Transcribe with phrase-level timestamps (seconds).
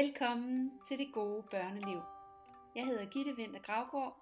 [0.00, 2.00] Velkommen til det gode børneliv.
[2.74, 4.16] Jeg hedder Gitte Vinter Gravgaard,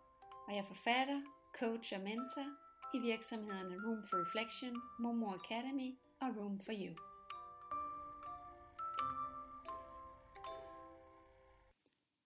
[0.46, 1.21] og jeg er forfatter,
[1.59, 2.46] coach og mentor
[2.95, 6.95] i virksomhederne Room for Reflection, Momo Academy og Room for You.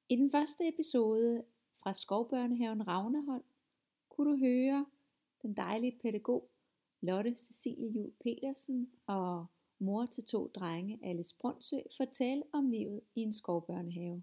[0.09, 1.45] I den første episode
[1.83, 3.45] fra Skovbørnehaven Ravnehold
[4.09, 4.87] kunne du høre
[5.43, 6.51] den dejlige pædagog
[7.01, 9.47] Lotte Cecilie Jul Petersen og
[9.85, 14.23] mor til to drenge, Alice Brunsø, fortælle om livet i en skovbørnehave.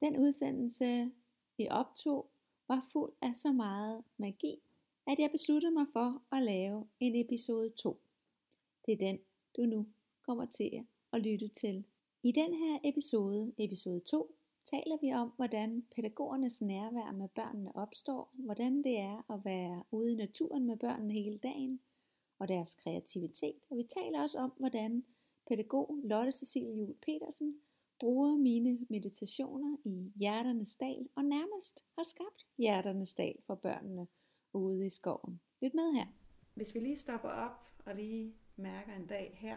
[0.00, 1.12] Den udsendelse,
[1.56, 2.30] vi optog,
[2.68, 4.62] var fuld af så meget magi,
[5.06, 8.00] at jeg besluttede mig for at lave en episode 2.
[8.86, 9.18] Det er den,
[9.56, 9.86] du nu
[10.22, 11.84] kommer til at lytte til.
[12.22, 14.34] I den her episode, episode 2,
[14.64, 20.12] taler vi om, hvordan pædagogernes nærvær med børnene opstår, hvordan det er at være ude
[20.12, 21.80] i naturen med børnene hele dagen,
[22.38, 23.60] og deres kreativitet.
[23.70, 25.04] Og vi taler også om, hvordan
[25.48, 27.54] pædagog Lotte Cecilie Jul Petersen
[28.00, 34.06] bruger mine meditationer i Hjerternes Dal, og nærmest har skabt Hjerternes Dal for børnene
[34.52, 35.40] ude i skoven.
[35.62, 36.06] Lyt med her.
[36.54, 39.56] Hvis vi lige stopper op og lige mærker en dag her,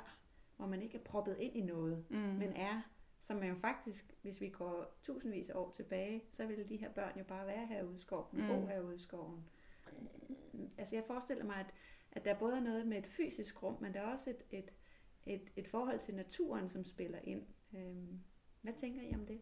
[0.57, 2.17] hvor man ikke er proppet ind i noget, mm.
[2.17, 2.81] men er,
[3.21, 6.91] som man jo faktisk, hvis vi går tusindvis af år tilbage, så ville de her
[6.91, 8.47] børn jo bare være herude i skoven, mm.
[8.47, 9.43] bo herude i skoven.
[10.77, 11.73] Altså jeg forestiller mig, at,
[12.11, 14.71] at der både er noget med et fysisk rum, men der er også et, et,
[15.25, 17.43] et, et forhold til naturen, som spiller ind.
[17.75, 18.19] Øhm,
[18.61, 19.41] hvad tænker I om det?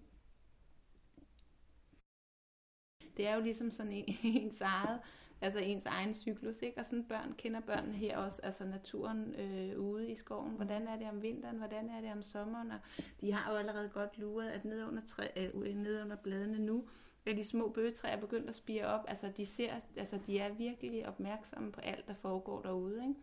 [3.18, 5.02] Det er jo ligesom sådan en, ens eget,
[5.42, 6.80] altså ens egen cyklus, ikke?
[6.80, 10.56] Og sådan børn kender børnene her også, altså naturen øh, ude i skoven.
[10.56, 11.58] Hvordan er det om vinteren?
[11.58, 12.72] Hvordan er det om sommeren?
[12.72, 12.80] Og
[13.22, 16.90] de har jo allerede godt luret, at ned under, træ, øh, ned under bladene nu,
[17.26, 19.06] at de små bøgetræer begyndt at spire op.
[19.08, 23.16] Altså de, ser, altså de er virkelig opmærksomme på alt, der foregår derude, ikke?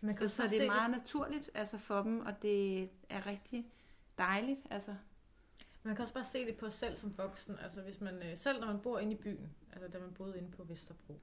[0.00, 0.98] Man så, så det er meget det.
[0.98, 3.66] naturligt altså for dem, og det er rigtig
[4.18, 4.60] dejligt.
[4.70, 4.94] Altså.
[5.82, 7.58] Man kan også bare se det på os selv som voksen.
[7.58, 10.38] Altså hvis man, øh, selv når man bor inde i byen, altså da man boede
[10.38, 11.20] inde på Vesterbro,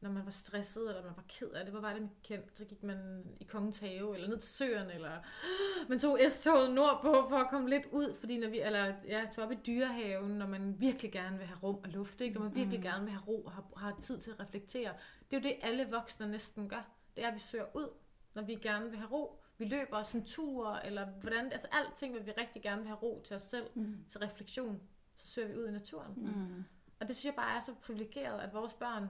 [0.00, 2.56] når man var stresset, eller man var ked af det, hvor var det, man kendt,
[2.56, 5.10] så gik man i Kongens Have, eller ned til søerne, eller
[5.88, 9.44] man tog S-toget nordpå for at komme lidt ud, fordi når vi, eller ja, tog
[9.44, 12.34] op i dyrehaven, når man virkelig gerne vil have rum og luft, ikke?
[12.34, 12.84] når man virkelig mm.
[12.84, 14.92] gerne vil have ro og har, har tid til at reflektere.
[15.30, 16.90] Det er jo det, alle voksne næsten gør.
[17.16, 17.88] Det er, at vi søger ud,
[18.34, 19.42] når vi gerne vil have ro.
[19.58, 23.22] Vi løber en tur, eller hvordan, altså alting vil vi rigtig gerne vil have ro
[23.24, 24.04] til os selv, mm.
[24.08, 24.80] til refleksion,
[25.14, 26.12] så søger vi ud i naturen.
[26.16, 26.64] Mm.
[27.00, 29.08] Og det synes jeg bare er så privilegeret, at vores børn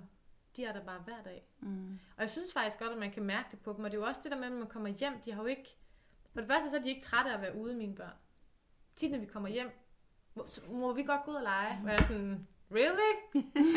[0.57, 1.49] de er der bare hver dag.
[1.61, 1.99] Mm.
[2.17, 3.85] Og jeg synes faktisk godt, at man kan mærke det på dem.
[3.85, 5.47] Og det er jo også det der med, at man kommer hjem, de har jo
[5.47, 5.77] ikke...
[6.33, 8.17] For det første så er de ikke trætte af at være ude, mine børn.
[8.97, 9.71] Tit når vi kommer hjem,
[10.35, 11.81] må, må vi godt gå ud og lege.
[11.83, 13.13] Og jeg er sådan, really?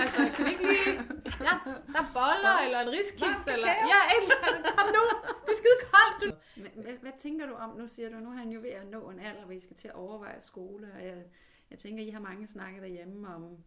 [0.03, 0.93] altså, kan vi ikke lige...
[1.47, 1.53] Ja,
[1.93, 2.65] der er boller, ja.
[2.65, 3.67] eller en riskiks, eller...
[3.67, 4.71] Ja, et eller andet.
[4.77, 5.03] Kom nu,
[5.45, 6.35] det er skide koldt.
[6.57, 8.87] Men, hvad, hvad, tænker du om, nu siger du, nu er han jo ved at
[8.87, 11.23] nå en alder, hvor I skal til at overveje skole, og jeg,
[11.71, 13.57] jeg tænker, I har mange snakket derhjemme om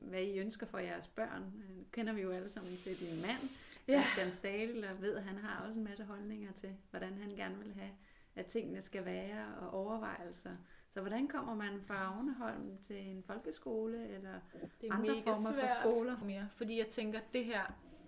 [0.00, 1.42] hvad I ønsker for jeres børn.
[1.42, 3.50] Nu kender vi jo alle sammen til din mand,
[3.88, 4.02] ja.
[4.02, 7.58] Christian Stahl, og ved, at han har også en masse holdninger til, hvordan han gerne
[7.58, 7.90] vil have,
[8.36, 10.56] at tingene skal være, og overvejelser.
[10.94, 14.34] Så hvordan kommer man fra Agneholm til en folkeskole, eller
[14.80, 16.16] det er andre former svært for skoler?
[16.24, 17.62] Mere, fordi jeg tænker, det her,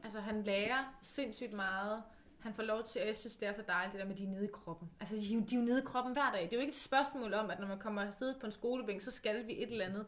[0.05, 2.03] altså han lærer sindssygt meget,
[2.43, 4.25] han får lov til, og jeg synes, det er så dejligt, det der med, de
[4.25, 4.91] er nede i kroppen.
[5.00, 6.43] Altså, de, de er jo nede i kroppen hver dag.
[6.43, 8.53] Det er jo ikke et spørgsmål om, at når man kommer og sidder på en
[8.53, 10.06] skolebænk, så skal vi et eller andet.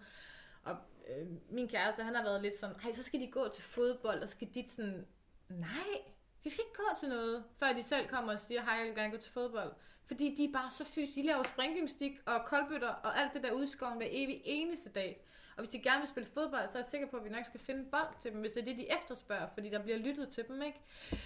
[0.62, 0.76] Og
[1.08, 4.22] øh, min kæreste, han har været lidt sådan, hej, så skal de gå til fodbold,
[4.22, 5.06] og skal de sådan,
[5.48, 6.02] nej,
[6.44, 8.94] de skal ikke gå til noget, før de selv kommer og siger, hej, jeg vil
[8.94, 9.72] gerne gå til fodbold.
[10.06, 11.16] Fordi de er bare så fysisk.
[11.16, 14.90] De laver springgymnastik og koldbøtter og alt det der ude i skoven hver evig eneste
[14.90, 15.26] dag.
[15.56, 17.44] Og hvis de gerne vil spille fodbold, så er jeg sikker på, at vi nok
[17.44, 20.28] skal finde bold til dem, hvis det er det, de efterspørger, fordi der bliver lyttet
[20.28, 20.80] til dem, ikke?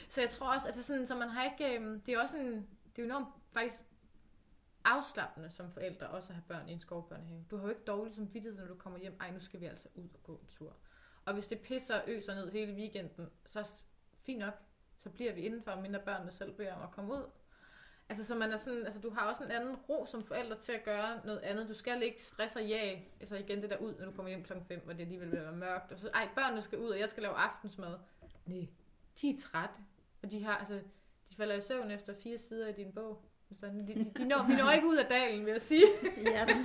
[0.09, 2.21] Så jeg tror også, at det er sådan, så man har ikke, øhm, det er
[2.21, 2.53] også en,
[2.97, 3.81] det er jo enormt faktisk
[4.89, 7.45] afslappende som forældre også at have børn i en skovbørnehave.
[7.51, 9.17] Du har jo ikke dårligt som vidtighed, når du kommer hjem.
[9.21, 10.77] Ej, nu skal vi altså ud og gå en tur.
[11.25, 13.85] Og hvis det pisser og øser ned hele weekenden, så
[14.15, 14.55] fint nok,
[14.97, 17.25] så bliver vi indenfor, mindre børnene selv beder om at komme ud.
[18.09, 20.73] Altså, så man er sådan, altså, du har også en anden ro som forældre til
[20.73, 21.69] at gøre noget andet.
[21.69, 24.45] Du skal ikke stresse og jage, altså igen det der ud, når du kommer hjem
[24.45, 25.93] klokken 5, hvor det alligevel vil være mørkt.
[25.93, 27.99] Og så, ej, børnene skal ud, og jeg skal lave aftensmad.
[28.47, 28.67] Nej,
[29.21, 29.75] de er trætte.
[30.23, 30.81] Og de har, altså,
[31.31, 33.28] de falder i søvn efter fire sider i din bog.
[33.55, 35.85] Så de, de, de, når, de når ikke ud af dalen, vil jeg sige.
[36.35, 36.57] Ja, den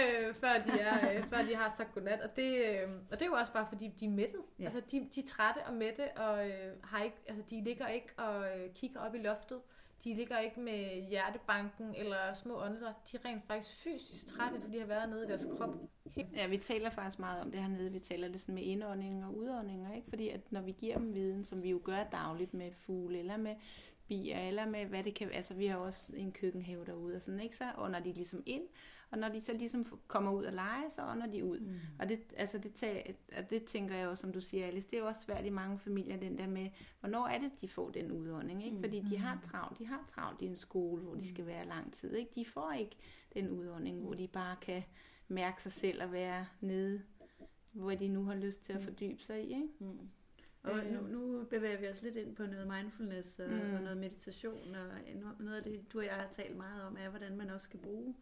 [0.00, 2.20] øh, før, de er, øh, før de har sagt godnat.
[2.20, 4.40] Og det, øh, og det er jo også bare, fordi de er mættet.
[4.58, 4.64] Ja.
[4.64, 8.08] Altså, de, de er trætte og mætte, og øh, har ikke, altså, de ligger ikke
[8.16, 9.60] og øh, kigger op i loftet.
[10.04, 12.94] de ligger ikke med hjertebanken eller små åndedræt.
[13.12, 15.74] De er rent faktisk fysisk trætte, fordi de har været nede i deres krop.
[16.36, 17.92] Ja, vi taler faktisk meget om det hernede.
[17.92, 20.08] Vi taler det sådan med indånding og udåndinger, ikke?
[20.08, 23.36] Fordi at når vi giver dem viden, som vi jo gør dagligt med fugle eller
[23.36, 23.54] med
[24.10, 25.30] bier, eller med hvad det kan.
[25.32, 27.56] Altså, vi har også en køkkenhave derude og sådan, ikke?
[27.56, 28.62] Så ånder de ligesom ind,
[29.10, 31.60] og når de så ligesom kommer ud og leger, så ånder de ud.
[31.60, 31.78] Mm.
[31.98, 33.14] Og det, altså det, tag,
[33.50, 35.78] det tænker jeg også, som du siger, Alice, det er jo også svært i mange
[35.78, 36.70] familier, den der med,
[37.00, 38.76] hvornår er det, de får den udånding, ikke?
[38.80, 41.92] Fordi de har travlt, de har travlt i en skole, hvor de skal være lang
[41.92, 42.32] tid, ikke?
[42.34, 42.96] De får ikke
[43.34, 44.82] den udånding, hvor de bare kan
[45.28, 47.02] mærke sig selv og være nede,
[47.72, 49.68] hvor de nu har lyst til at fordybe sig i, ikke?
[49.78, 50.10] Mm.
[50.62, 53.74] Og nu, nu bevæger vi os lidt ind på noget mindfulness og, mm.
[53.74, 54.86] og noget meditation, og
[55.38, 57.80] noget af det, du og jeg har talt meget om, er, hvordan man også skal
[57.80, 58.14] bruge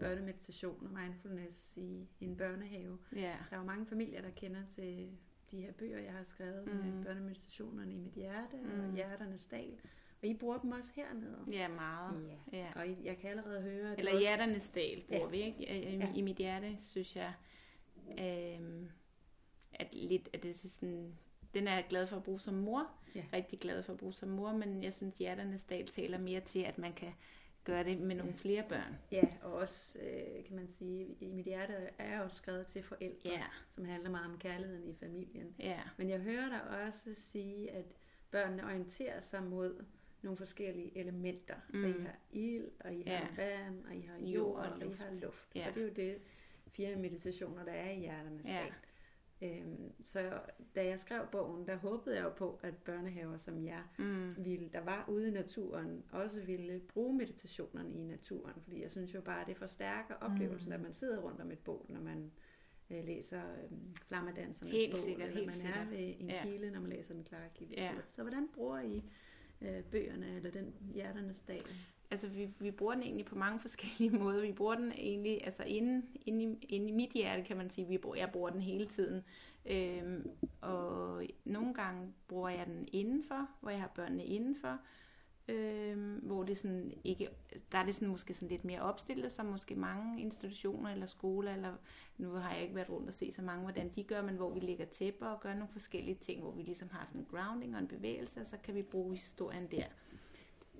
[0.00, 2.98] børnemeditation og mindfulness i, i en børnehave.
[3.12, 3.38] Yeah.
[3.50, 5.10] Der er jo mange familier, der kender til
[5.50, 6.72] de her bøger, jeg har skrevet mm.
[6.72, 8.80] med børnemeditationerne i mit hjerte mm.
[8.80, 9.78] og hjerternes dal.
[10.22, 11.38] Og I bruger dem også hernede.
[11.50, 12.38] Ja, meget.
[12.52, 12.58] Ja.
[12.58, 12.68] ja.
[12.76, 13.92] Og jeg kan allerede høre...
[13.92, 14.20] At Eller også...
[14.20, 15.30] hjerternes dal bruger ja.
[15.30, 15.90] vi, ikke?
[15.92, 16.12] I, ja.
[16.14, 17.34] I mit hjerte, synes jeg,
[18.10, 18.88] øh,
[19.72, 21.18] at lidt, at det er sådan
[21.56, 22.90] den er jeg glad for at bruge som mor.
[23.14, 23.24] Ja.
[23.32, 26.60] Rigtig glad for at bruge som mor, men jeg synes, hjerternes dal taler mere til,
[26.60, 27.12] at man kan
[27.64, 28.98] gøre det med nogle flere børn.
[29.12, 32.82] Ja, og også, øh, kan man sige, i mit hjerte er jeg også skrevet til
[32.82, 33.44] forældre, ja.
[33.74, 35.54] som handler meget om kærligheden i familien.
[35.58, 35.80] Ja.
[35.96, 37.84] Men jeg hører dig også sige, at
[38.30, 39.84] børnene orienterer sig mod
[40.22, 41.54] nogle forskellige elementer.
[41.68, 41.80] Mm.
[41.82, 43.26] Så I har ild, og I har ja.
[43.36, 45.48] vand, og I har jord, jord og, og I har luft.
[45.54, 45.68] Ja.
[45.68, 46.18] Og det er jo det
[46.68, 48.52] fire meditationer, der er i hjerternes ja.
[48.52, 48.72] dal.
[49.42, 50.40] Øhm, så
[50.74, 54.44] da jeg skrev bogen, der håbede jeg jo på, at børnehaver som jer, mm.
[54.44, 58.54] ville, der var ude i naturen, også ville bruge meditationerne i naturen.
[58.62, 60.74] Fordi jeg synes jo bare, at det forstærker oplevelsen, mm.
[60.74, 62.32] at man sidder rundt om et bål, når man
[62.90, 63.78] øh, læser øh,
[64.08, 65.78] flammedansernes helt bog, sikkert, eller helt man sikkert.
[65.78, 66.42] er ved en ja.
[66.42, 67.74] kilde, når man læser den klare kilde.
[67.76, 67.90] Ja.
[67.94, 69.04] Så, så hvordan bruger I
[69.60, 71.60] øh, bøgerne, eller den hjerternes dag?
[72.10, 74.40] Altså, vi, vi bruger den egentlig på mange forskellige måder.
[74.40, 77.88] Vi bruger den egentlig, altså inde, inde, i, inde i mit hjerte, kan man sige,
[77.88, 79.24] vi bruger, jeg bruger den hele tiden.
[79.66, 80.30] Øhm,
[80.60, 84.78] og nogle gange bruger jeg den indenfor, hvor jeg har børnene indenfor.
[85.48, 87.28] Øhm, hvor det sådan ikke,
[87.72, 91.54] der er det sådan måske sådan lidt mere opstillet, som måske mange institutioner eller skoler,
[91.54, 91.74] eller
[92.18, 94.50] nu har jeg ikke været rundt og se så mange, hvordan de gør, men hvor
[94.50, 97.74] vi lægger tæpper og gør nogle forskellige ting, hvor vi ligesom har sådan en grounding
[97.74, 99.84] og en bevægelse, og så kan vi bruge historien der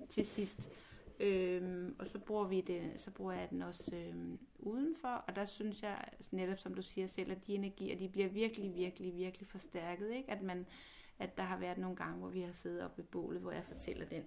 [0.09, 0.69] til sidst.
[1.19, 5.45] Øhm, og så bruger vi det, så bruger jeg den også øhm, udenfor, og der
[5.45, 9.47] synes jeg netop som du siger selv, at de energier, de bliver virkelig, virkelig, virkelig
[9.47, 10.31] forstærket, ikke?
[10.31, 10.65] At man,
[11.19, 13.63] at der har været nogle gange, hvor vi har siddet op ved bålet, hvor jeg
[13.63, 14.23] fortæller den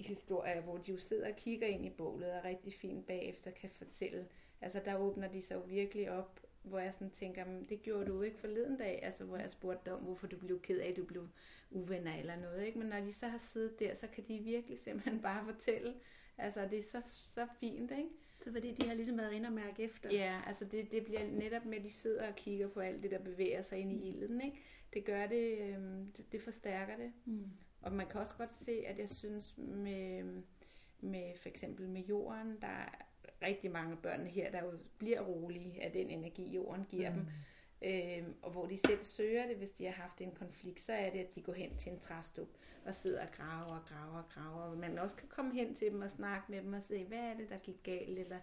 [0.00, 3.70] historie, hvor de jo sidder og kigger ind i bålet, og rigtig fint bagefter kan
[3.70, 4.26] fortælle.
[4.60, 8.22] Altså der åbner de sig jo virkelig op, hvor jeg sådan tænker, det gjorde du
[8.22, 11.04] ikke forleden dag, altså hvor jeg spurgte om, hvorfor du blev ked af, at du
[11.04, 11.28] blev
[11.70, 12.78] uvenner eller noget, ikke?
[12.78, 15.94] Men når de så har siddet der, så kan de virkelig simpelthen bare fortælle,
[16.38, 18.10] Altså, det er så, så fint, ikke?
[18.44, 20.08] Så fordi de har ligesom været inde og mærke efter?
[20.12, 23.10] Ja, altså det, det bliver netop med, at de sidder og kigger på alt det,
[23.10, 24.58] der bevæger sig ind i ilden, ikke?
[24.94, 25.78] Det gør det, øh,
[26.16, 27.12] det, det forstærker det.
[27.24, 27.50] Mm.
[27.80, 30.24] Og man kan også godt se, at jeg synes med,
[31.00, 32.88] med for eksempel med jorden, der er
[33.42, 37.16] rigtig mange børn her, der jo bliver rolige af den energi, jorden giver mm.
[37.16, 37.26] dem.
[37.82, 41.10] Øhm, og hvor de selv søger det, hvis de har haft en konflikt, så er
[41.10, 42.48] det, at de går hen til en træstup
[42.86, 44.62] og sidder og graver og graver og graver.
[44.62, 47.18] Og man også kan komme hen til dem og snakke med dem og se, hvad
[47.18, 48.38] er det, der gik galt, eller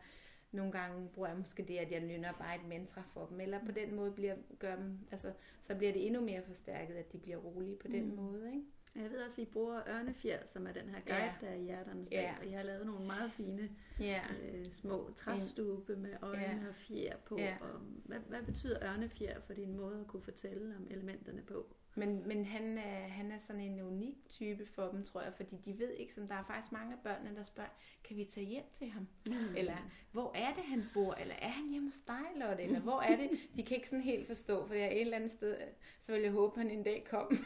[0.51, 3.65] nogle gange bruger jeg måske det, at jeg nynner bare et mantra for dem, eller
[3.65, 7.17] på den måde bliver, gør dem, altså, så bliver det endnu mere forstærket, at de
[7.17, 8.15] bliver rolige på den mm.
[8.15, 8.53] måde.
[8.53, 8.65] Ikke?
[8.95, 11.33] Jeg ved også, at I bruger ørnefjer, som er den her guide, ja.
[11.41, 12.35] der er i hjerternes dag, ja.
[12.39, 14.21] og I har lavet nogle meget fine ja.
[14.41, 16.69] øh, små træstube med øjne ja.
[16.69, 17.37] og fjer på.
[17.37, 17.57] Ja.
[17.61, 21.75] Og hvad, hvad betyder ørnefjer for din måde at kunne fortælle om elementerne på?
[21.97, 25.57] Men, men han, er, han er sådan en unik type for dem, tror jeg, fordi
[25.65, 27.69] de ved ikke, som der er faktisk mange af børnene, der spørger,
[28.03, 29.07] kan vi tage hjem til ham?
[29.25, 29.55] Mm.
[29.57, 29.75] Eller,
[30.11, 31.13] hvor er det, han bor?
[31.13, 32.63] Eller, er han hjemme hos dig, Lotte?
[32.63, 33.29] Eller, hvor er det?
[33.57, 35.57] De kan ikke sådan helt forstå, for jeg er et eller andet sted,
[36.01, 37.37] så vil jeg håbe, at han en dag kom.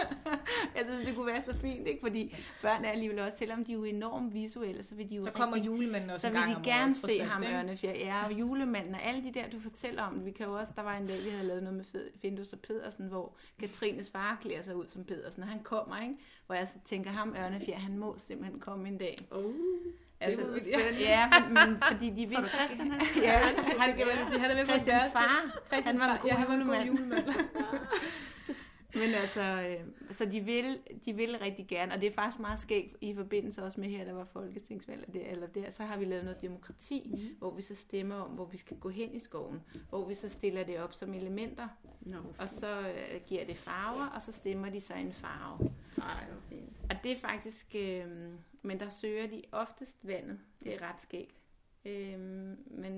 [0.76, 2.00] jeg synes, det kunne være så fint, ikke?
[2.00, 5.24] Fordi børn er alligevel også, selvom de er jo enormt visuelle, så vil de jo
[5.24, 7.92] Så kommer rigtig, julemanden også Så vil de gerne se ham, Ørnefjer.
[7.92, 10.24] Ja, og julemanden og alle de der, du fortæller om.
[10.24, 12.60] Vi kan jo også, der var en dag, vi havde lavet noget med Findus og
[12.60, 13.36] Pedersen, hvor
[13.88, 16.14] Katrines far klæder sig ud som Pedersen, og han kommer, ikke?
[16.46, 19.28] Hvor jeg så tænker, ham Ørnefjer, han må simpelthen komme en dag.
[19.30, 19.54] Uh.
[20.20, 21.00] Altså, det spændende.
[21.00, 22.28] Ja, men, men fordi de vil...
[22.30, 25.60] Christian, han, ja, han, han, han, han er med Christians far.
[25.66, 27.28] Christians han var en god ja, julemand.
[28.94, 32.58] Men altså, øh, så de vil, de vil rigtig gerne, og det er faktisk meget
[32.58, 35.98] skægt i forbindelse også med her, der var folketingsvalg, eller der, eller der, så har
[35.98, 37.36] vi lavet noget demokrati, mm.
[37.38, 40.28] hvor vi så stemmer om, hvor vi skal gå hen i skoven, hvor vi så
[40.28, 41.68] stiller det op som elementer,
[42.00, 45.72] no, og så øh, giver det farver, og så stemmer de så en farve.
[46.02, 46.76] Ej, fint.
[46.90, 48.06] Og det er faktisk, øh,
[48.62, 50.38] men der søger de oftest vandet.
[50.64, 51.34] Det er ret skægt.
[51.84, 52.18] Øh,
[52.66, 52.94] men,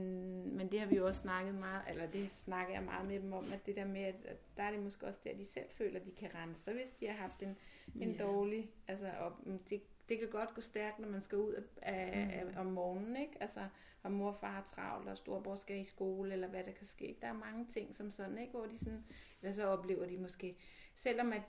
[0.57, 3.33] men det har vi jo også snakket meget, eller det snakker jeg meget med dem
[3.33, 4.15] om, at det der med, at,
[4.57, 7.07] der er det måske også der, de selv føler, de kan rense sig, hvis de
[7.07, 7.57] har haft en,
[8.01, 8.25] en Ja.
[8.25, 9.33] dårlig, altså og
[9.71, 13.33] det, det kan godt gå stærkt, når man skal ud af, af, om morgenen, ikke?
[13.41, 13.61] Altså,
[14.03, 16.87] om mor og far har travlt, og storebror skal i skole, eller hvad der kan
[16.87, 17.17] ske.
[17.23, 18.51] Der er mange ting som sådan, ikke?
[18.53, 19.05] Hvor de sådan,
[19.43, 20.57] eller så oplever de måske,
[20.95, 21.43] selvom at,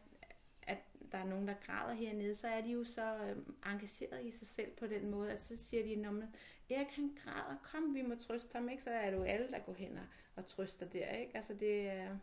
[0.68, 0.78] at
[1.12, 3.38] der er nogen, der græder hernede, så er de jo så øh,
[3.72, 6.24] engageret i sig selv på den måde, at så siger de, når
[6.70, 8.84] Erik han græder, kom vi må trøste ham, ikke?
[8.84, 10.04] Så er det jo alle, der går hen og,
[10.36, 11.36] og trøster der, ikke?
[11.36, 12.18] Altså det er,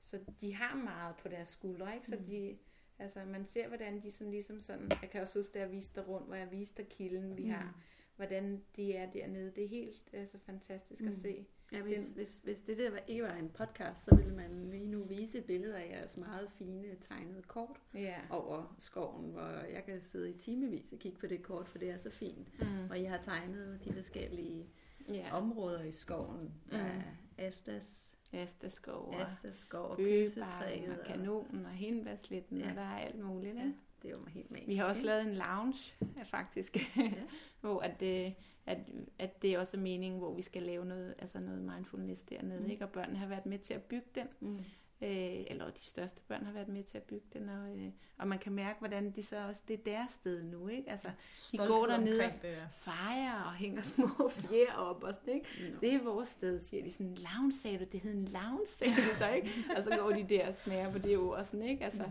[0.00, 2.06] så de har meget på deres skuldre, ikke?
[2.06, 2.58] Så de,
[2.98, 6.00] altså man ser, hvordan de sådan ligesom sådan, jeg kan også huske, da jeg viste
[6.00, 7.50] dig rundt, hvor jeg viste dig kilden, vi Mm.
[7.50, 7.74] har,
[8.16, 9.52] hvordan de er dernede.
[9.56, 11.08] Det er helt altså, fantastisk Mm.
[11.08, 11.46] at se.
[11.72, 14.70] Ja, hvis, Den- hvis, hvis det der var, ikke var en podcast, så ville man
[14.70, 18.16] lige nu vise et billede af jeres meget fine tegnede kort Ja.
[18.30, 21.90] over skoven, hvor jeg kan sidde i timevis og kigge på det kort, for det
[21.90, 22.60] er så fint.
[22.60, 22.90] Mm.
[22.90, 24.66] Og jeg har tegnet de forskellige
[25.08, 25.28] Ja.
[25.36, 26.54] områder i skoven.
[26.70, 26.98] Der Mm.
[26.98, 27.02] er
[27.46, 30.98] Astas, Asteskov og Astas skov og kysetræet.
[30.98, 32.70] og kanonen og hindbærslitten, Ja.
[32.70, 33.56] og der er alt muligt.
[33.56, 33.72] Ja?
[34.02, 34.68] Det jo helt magisk.
[34.68, 36.76] Vi har også lavet en lounge, ja, faktisk,
[37.60, 38.34] hvor at det,
[38.66, 38.78] at,
[39.18, 42.70] at det også er meningen, hvor vi skal lave noget, altså noget mindfulness dernede, Mm.
[42.70, 42.84] ikke?
[42.84, 44.64] og børnene har været med til at bygge den, Mm.
[45.02, 48.28] Øh, eller de største børn har været med til at bygge den, og, øh, og
[48.28, 50.90] man kan mærke, hvordan de så også, det er deres sted nu, ikke?
[50.90, 52.66] Altså, Stolthed går dernede ja.
[52.72, 55.48] fejrer og hænger små fjer op og sådan, ikke?
[55.72, 55.78] Nå.
[55.80, 58.94] Det er vores sted, siger de sådan, lounge sagde du, det hed en lounge, sagde
[58.96, 59.50] de så, ikke?
[59.76, 61.84] Og så går de der og smager på det ord, sådan, ikke?
[61.84, 62.10] Altså,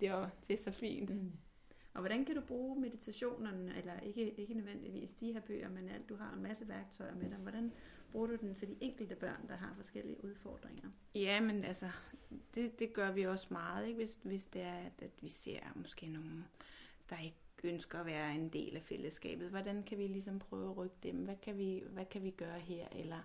[0.00, 1.10] det er, det er så fint.
[1.10, 1.32] Mm.
[1.94, 6.08] Og hvordan kan du bruge meditationerne, eller ikke, ikke nødvendigvis de her bøger, men alt,
[6.08, 7.38] du har en masse værktøjer med dig.
[7.38, 7.72] Hvordan
[8.12, 10.88] bruger du den til de enkelte børn, der har forskellige udfordringer?
[11.14, 11.90] Ja, men altså,
[12.54, 13.96] det, det gør vi også meget, ikke?
[13.96, 16.44] Hvis, hvis det er, at, at vi ser måske nogen,
[17.10, 19.50] der ikke ønsker at være en del af fællesskabet.
[19.50, 21.16] Hvordan kan vi ligesom prøve at rykke dem?
[21.16, 22.88] Hvad kan vi, hvad kan vi gøre her?
[22.92, 23.20] Eller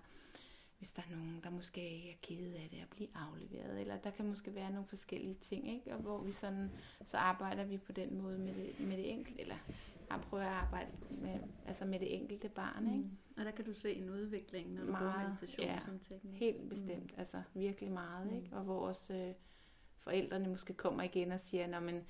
[0.78, 4.10] hvis der er nogen, der måske er kede af det at blive afleveret, eller der
[4.10, 5.94] kan måske være nogle forskellige ting, ikke?
[5.94, 6.70] Og hvor vi sådan,
[7.02, 9.56] så arbejder vi på den måde med det, med det enkelte, eller
[10.10, 12.98] jeg prøver at arbejde med, altså med det enkelte barn, ikke?
[12.98, 13.18] Mm.
[13.36, 15.80] Og der kan du se en udvikling, når du bruger Meget, meditation ja.
[15.80, 16.40] som teknik.
[16.40, 17.18] Helt bestemt, mm.
[17.18, 18.36] altså virkelig meget, Mm.
[18.36, 18.56] ikke?
[18.56, 19.34] Og hvor også øh,
[19.98, 22.04] forældrene måske kommer igen og siger, Nå, men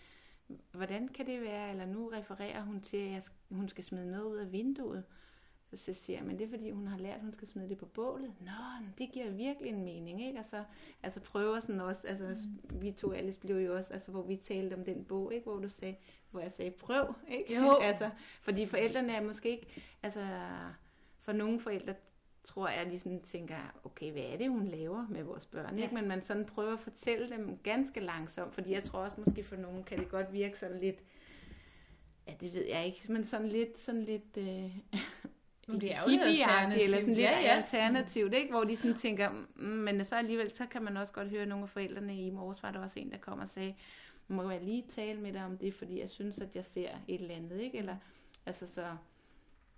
[0.72, 4.24] hvordan kan det være, eller nu refererer hun til, at jeg, hun skal smide noget
[4.24, 5.04] ud af vinduet.
[5.72, 7.78] Så siger jeg, men det er fordi, hun har lært, at hun skal smide det
[7.78, 8.32] på bålet.
[8.40, 10.38] Nå, det giver virkelig en mening, ikke?
[10.38, 10.64] Altså,
[11.02, 12.82] altså prøver sådan også, altså mm.
[12.82, 15.44] vi to Alice blev jo også, altså hvor vi talte om den bog, ikke?
[15.44, 15.96] Hvor du sagde,
[16.30, 17.54] hvor jeg sagde, prøv, ikke?
[17.54, 17.78] Jo.
[17.82, 20.26] altså, fordi forældrene er måske ikke, altså
[21.20, 21.94] for nogle forældre
[22.44, 25.78] tror jeg, de sådan tænker, okay, hvad er det, hun laver med vores børn?
[25.78, 25.82] Ja.
[25.82, 25.94] Ikke?
[25.94, 29.56] Men man sådan prøver at fortælle dem ganske langsomt, fordi jeg tror også, måske for
[29.56, 31.02] nogen kan det godt virke sådan lidt,
[32.26, 34.78] ja, det ved jeg ikke, men sådan lidt, sådan lidt, øh,
[35.68, 36.84] Men det er jo et hippie alternativ.
[36.84, 37.46] eller sådan lidt Ja, ja.
[37.56, 38.50] alternativt, ikke?
[38.50, 41.62] hvor de sådan tænker, mm, men så alligevel, så kan man også godt høre nogle
[41.62, 43.74] af forældrene i morges, var der også en, der kom og sagde,
[44.28, 47.20] må jeg lige tale med dig om det, fordi jeg synes, at jeg ser et
[47.20, 47.78] eller andet, ikke?
[47.78, 47.96] Eller,
[48.46, 48.96] altså så,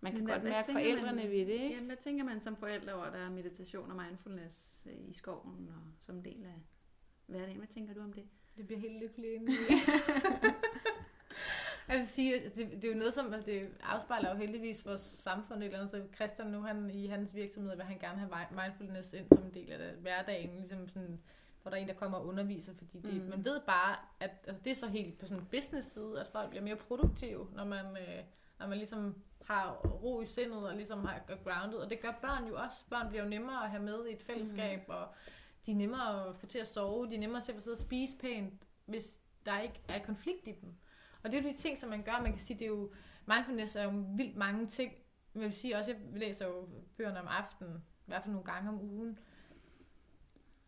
[0.01, 1.75] man kan Men hvad- godt hvad mærke forældrene man- ved det, ikke?
[1.75, 5.13] Ja, hvad tænker man som forældre over, at der er meditation og mindfulness øh, i
[5.13, 6.61] skoven og som del af
[7.27, 7.57] hverdagen?
[7.59, 8.23] Hvad tænker du om det?
[8.57, 9.43] Det bliver helt lykkeligt.
[11.89, 15.59] Jeg vil sige, det, det er jo noget, som det afspejler jo heldigvis vores samfund
[15.61, 15.91] et eller andet.
[15.91, 19.45] Så Christian nu, han, i hans virksomhed, vil han gerne have mi- mindfulness ind som
[19.45, 21.21] en del af det, hverdagen, ligesom sådan,
[21.63, 23.29] hvor der er en, der kommer og underviser, fordi det, Mm.
[23.31, 26.29] man ved bare, at altså, det er så helt på sådan en business side, at
[26.29, 28.25] folk bliver mere produktive, når man, øh,
[28.59, 29.15] når man ligesom
[29.45, 32.77] har ro i sindet og ligesom har grounded, og det gør børn jo også.
[32.91, 34.95] Børn bliver jo nemmere at have med i et fællesskab, mm.
[34.95, 35.07] og
[35.67, 37.79] de er nemmere at få til at sove, de er nemmere til at sidde og
[37.79, 38.55] spise pænt,
[38.87, 40.75] hvis der ikke er konflikt i dem.
[41.27, 42.21] Og det er jo de ting, som man gør.
[42.23, 42.93] Man kan sige, det er jo,
[43.27, 44.93] mindfulness er jo vildt mange ting.
[45.35, 48.69] Jeg vil sige også, jeg læser jo bøgerne om aftenen, i hvert fald nogle gange
[48.69, 49.19] om ugen,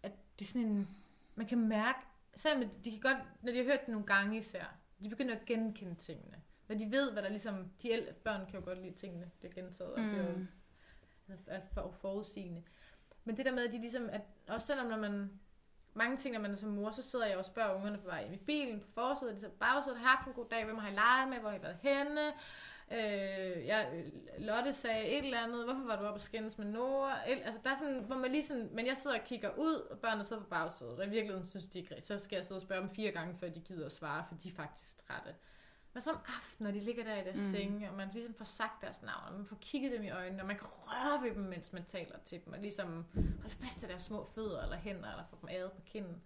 [0.03, 0.89] at det er sådan en,
[1.35, 1.99] man kan mærke,
[2.35, 5.45] selvom de kan godt, når de har hørt det nogle gange især, de begynder at
[5.45, 6.43] genkende tingene.
[6.69, 9.53] Når de ved, hvad der ligesom, de ældre børn kan jo godt lide tingene, bliver
[9.53, 10.49] gentaget, og bliver Mm.
[11.47, 12.63] er for forudsigende.
[13.25, 15.41] Men det der med, at de ligesom, at også selvom når man,
[15.99, 18.23] mange ting, når man er som mor, så sidder jeg og spørger ungerne på vej
[18.23, 20.89] hjem i bilen, på forsædet, de så bagsædet, har haft en god dag, hvem har
[20.89, 22.33] I leget med, hvor har I været henne,
[22.93, 24.05] øh, jeg,
[24.39, 27.71] Lotte sagde et eller andet, hvorfor var du oppe og skændes med Nora, altså der
[27.71, 30.43] er sådan, hvor man lige sådan, men jeg sidder og kigger ud, og børnene sidder
[30.43, 32.91] på bagsædet, og i virkeligheden synes de ikke så skal jeg sidde og spørge dem
[32.91, 35.35] fire gange, før de gider at svare, for de er faktisk trætte.
[35.93, 37.43] Men så om aftenen, når de ligger der i deres Mm.
[37.51, 40.43] senge, og man ligesom får sagt deres navn, og man får kigget dem i øjnene,
[40.43, 43.07] og man kan røre ved dem, mens man taler til dem, og ligesom
[43.41, 46.23] holde fast af deres små fødder eller hænder, eller få dem ædet på kinden.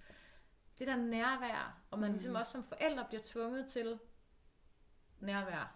[0.79, 2.15] Det der nærvær, og man Mm.
[2.15, 3.99] ligesom også som forældre bliver tvunget til
[5.21, 5.75] nærvær.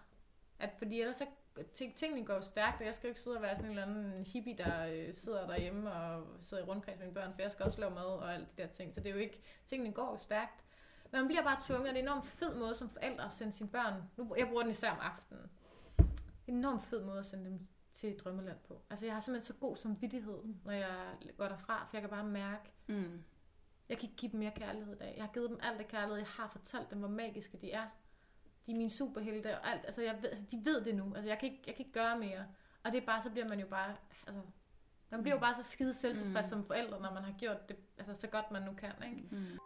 [0.59, 1.25] At, fordi ellers så
[1.73, 3.77] ting, tingene går jo stærkt, og jeg skal jo ikke sidde og være sådan en
[3.79, 7.41] eller anden hippie, der øh, sidder derhjemme og sidder i rundkreds med mine børn, for
[7.41, 8.93] jeg skal også lave mad og alt de der ting.
[8.93, 10.63] Så det er jo ikke, tingene går jo stærkt.
[11.11, 13.33] Men man bliver bare tvunget, og det er en enormt fed måde som forældre at
[13.33, 13.93] sende sine børn.
[14.17, 15.41] Nu, jeg bruger den især om aftenen.
[16.47, 18.81] En enormt fed måde at sende dem til Drømmeland på.
[18.89, 22.23] Altså jeg har simpelthen så god samvittighed, når jeg går derfra, for jeg kan bare
[22.25, 23.23] mærke, Mm.
[23.89, 25.13] jeg kan ikke give dem mere kærlighed i dag.
[25.17, 26.17] Jeg har givet dem alt det kærlighed.
[26.17, 27.85] Jeg har fortalt dem, hvor magiske de er.
[28.65, 29.85] De er mine superhelte og alt.
[29.85, 31.13] Altså, jeg ved, altså de ved det nu.
[31.15, 32.45] Altså, jeg kan, ikke, jeg kan ikke gøre mere.
[32.83, 33.95] Og det er bare, så bliver man jo bare...
[34.27, 34.41] Altså,
[35.09, 36.49] man bliver jo bare så skide selvtilfreds Mm.
[36.49, 38.91] som forældre, når man har gjort det altså, så godt man nu kan.
[39.05, 39.27] Ikke?
[39.31, 39.57] Mm.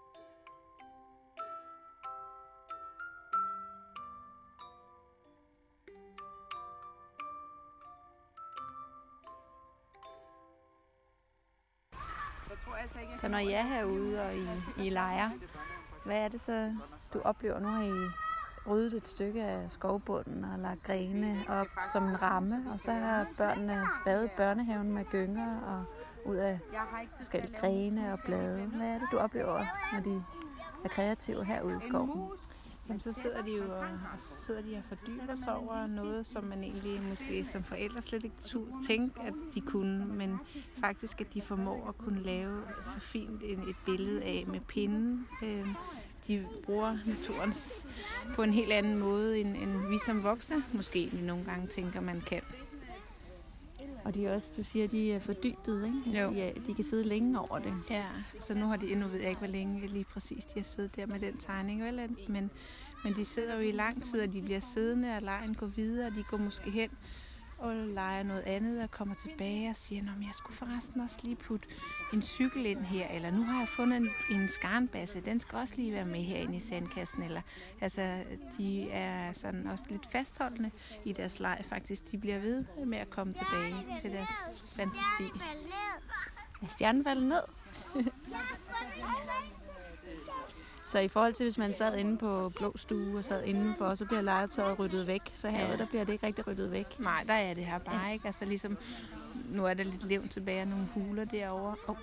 [13.21, 14.47] Så når I er herude og I,
[14.77, 15.29] I leger,
[16.05, 16.73] hvad er det så,
[17.13, 17.59] du oplever?
[17.59, 18.09] Nu har I
[18.69, 23.27] ryddet et stykke af skovbunden og lagt grene op som en ramme, og så har
[23.37, 25.83] børnene badet børnehaven med gynger og
[26.31, 26.59] ud af
[27.15, 28.65] forskellige grene og blade.
[28.65, 30.23] Hvad er det, du oplever, når de
[30.85, 32.29] er kreative herude i skoven?
[32.87, 36.63] Jamen, så sidder de jo og, sidder de og fordyber sig over noget, som man
[36.63, 40.37] egentlig måske som forældre slet ikke tu- tænkte, at de kunne, men
[40.79, 45.27] faktisk, at de formår at kunne lave så fint en, et billede af med pinden.
[45.43, 45.67] Øh,
[46.27, 47.87] de bruger naturens
[48.35, 52.21] på en helt anden måde, end, end vi som voksne måske nogle gange tænker, man
[52.21, 52.41] kan.
[54.03, 56.19] Og de er også, du siger, de er fordybet, ikke?
[56.21, 56.31] Jo.
[56.31, 57.73] De, er, de kan sidde længe over det.
[57.89, 58.05] Ja,
[58.39, 60.95] så nu har de, nu ved jeg ikke, hvor længe lige præcis de har siddet
[60.95, 62.09] der med den tegning, vel?
[62.27, 62.51] Men,
[63.03, 66.09] men de sidder jo i lang tid, og de bliver siddende, og lejen går videre,
[66.09, 66.89] de går måske hen
[67.61, 71.35] og leger noget andet, og kommer tilbage og siger, at jeg skulle forresten også lige
[71.35, 71.67] putte
[72.13, 75.73] en cykel ind her, eller nu har jeg fundet en, en skarnbasse, den skal også
[75.75, 77.41] lige være med herinde i sandkassen, eller
[77.81, 78.23] altså,
[78.57, 80.71] de er sådan også lidt fastholdende
[81.05, 82.11] i deres leg, faktisk.
[82.11, 84.29] De bliver ved med at komme tilbage til deres
[84.75, 85.39] fantasi.
[86.61, 87.41] Er stjernen faldet ned?
[90.91, 94.05] så i forhold til, hvis man sad inde på blå stue og sad indenfor, så
[94.05, 95.21] bliver legetøjet ryddet væk.
[95.33, 95.77] Så herude, Ja.
[95.77, 96.99] der bliver det ikke rigtig ryddet væk.
[96.99, 98.13] Nej, der er det her bare, ja.
[98.13, 98.25] ikke?
[98.25, 98.77] Altså ligesom,
[99.49, 101.75] nu er der lidt levn tilbage og nogle huler derovre.
[101.87, 101.95] Oh.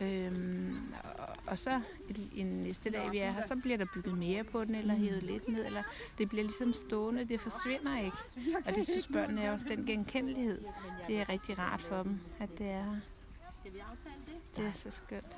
[0.00, 0.76] Øhm,
[1.18, 1.80] og, og så
[2.34, 5.22] en næste dag, vi er her, så bliver der bygget mere på den, eller hævet
[5.22, 5.82] lidt ned, eller
[6.18, 8.16] det bliver ligesom stående, det forsvinder ikke.
[8.66, 10.60] Og det synes børnene er også den genkendelighed.
[11.06, 12.96] Det er rigtig rart for dem, at det er her.
[14.56, 15.36] Det er så skønt.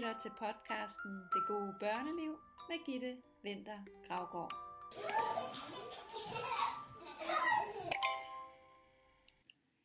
[0.00, 2.32] Lytter til podcasten Det gode børneliv
[2.68, 4.52] med Gitte Vinter Gravgaard.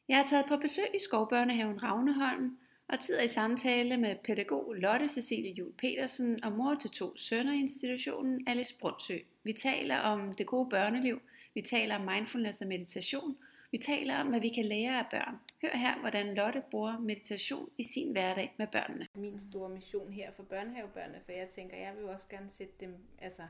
[0.10, 5.10] Jeg har taget på besøg i skovbørnehaven Ravneholm og tid i samtale med pædagog Lotte
[5.10, 9.18] Cecilie Jul Petersen og mor til to sønner i institutionen Alice Brundsø.
[9.44, 11.22] Vi taler om det gode børneliv,
[11.54, 13.38] vi taler om mindfulness og meditation,
[13.76, 15.36] vi taler om, hvad vi kan lære af børn.
[15.62, 19.08] Hør her, hvordan Lotte bruger meditation i sin hverdag med børnene.
[19.16, 22.74] min store mission her for børnehavebørnene, for jeg tænker, jeg vil jo også gerne sætte
[22.80, 23.42] dem altså,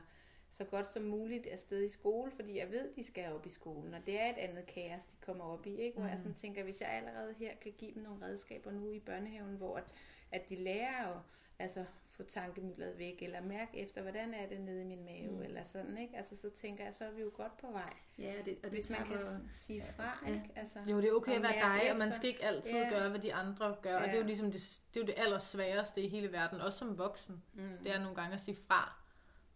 [0.50, 3.94] så godt som muligt afsted i skole, fordi jeg ved, de skal op i skolen,
[3.94, 5.98] og det er et andet kaos, de kommer op i, ikke?
[5.98, 8.98] hvor jeg sådan tænker, hvis jeg allerede her kan give dem nogle redskaber nu i
[8.98, 9.84] børnehaven, hvor at,
[10.32, 11.20] at de lærer at
[11.58, 11.84] altså,
[12.16, 15.42] få tankemyldet væk, eller mærke efter, hvordan er det nede i min mave, mm.
[15.42, 16.16] eller sådan, ikke?
[16.16, 17.92] Altså, så tænker jeg, så er vi jo godt på vej.
[18.18, 19.18] Ja, det, og det Hvis man kan
[19.52, 20.32] sige fra, Ja.
[20.34, 20.50] ikke?
[20.56, 21.52] Altså, Jo, det er okay at være
[21.82, 22.18] dig, og man efter.
[22.18, 22.88] skal ikke altid Ja.
[22.90, 23.94] gøre, hvad de andre gør.
[23.96, 24.18] Og det er Ja.
[24.20, 27.42] jo ligesom det, det, er jo det allersværeste i hele verden, også som voksen.
[27.54, 27.78] Mm.
[27.84, 28.98] Det er nogle gange at sige fra,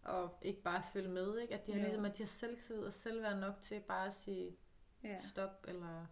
[0.03, 1.39] og ikke bare følge med.
[1.39, 1.53] Ikke?
[1.53, 1.83] At de har Jo.
[1.85, 4.57] ligesom, at de har selvtillid og selvværd nok til bare at sige
[5.03, 5.19] Ja.
[5.19, 6.05] stop, eller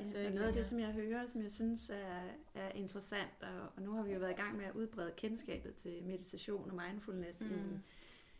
[0.00, 2.22] ja, til Ja, og noget af det, som jeg hører, som jeg synes er,
[2.54, 5.74] er interessant, og, og nu har vi jo været i gang med at udbrede kendskabet
[5.74, 7.40] til meditation og mindfulness.
[7.40, 7.50] Mm.
[7.50, 7.78] I,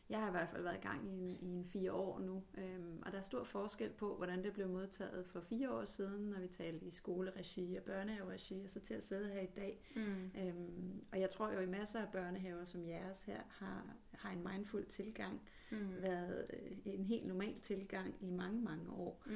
[0.08, 2.42] jeg har i hvert fald været i gang i en, i en fire år nu,
[2.58, 6.30] øhm, og der er stor forskel på, hvordan det blev modtaget for fire år siden,
[6.30, 9.84] når vi talte i skoleregi og børnehaveregi, og så til at sidde her i dag.
[9.96, 10.30] Mm.
[10.40, 14.48] Øhm, og jeg tror jo i masser af børnehaver som jeres her har, har en
[14.52, 15.40] mindful tilgang
[15.72, 16.02] Mm.
[16.02, 19.22] været øh, en helt normal tilgang i mange, mange år.
[19.26, 19.32] Mm.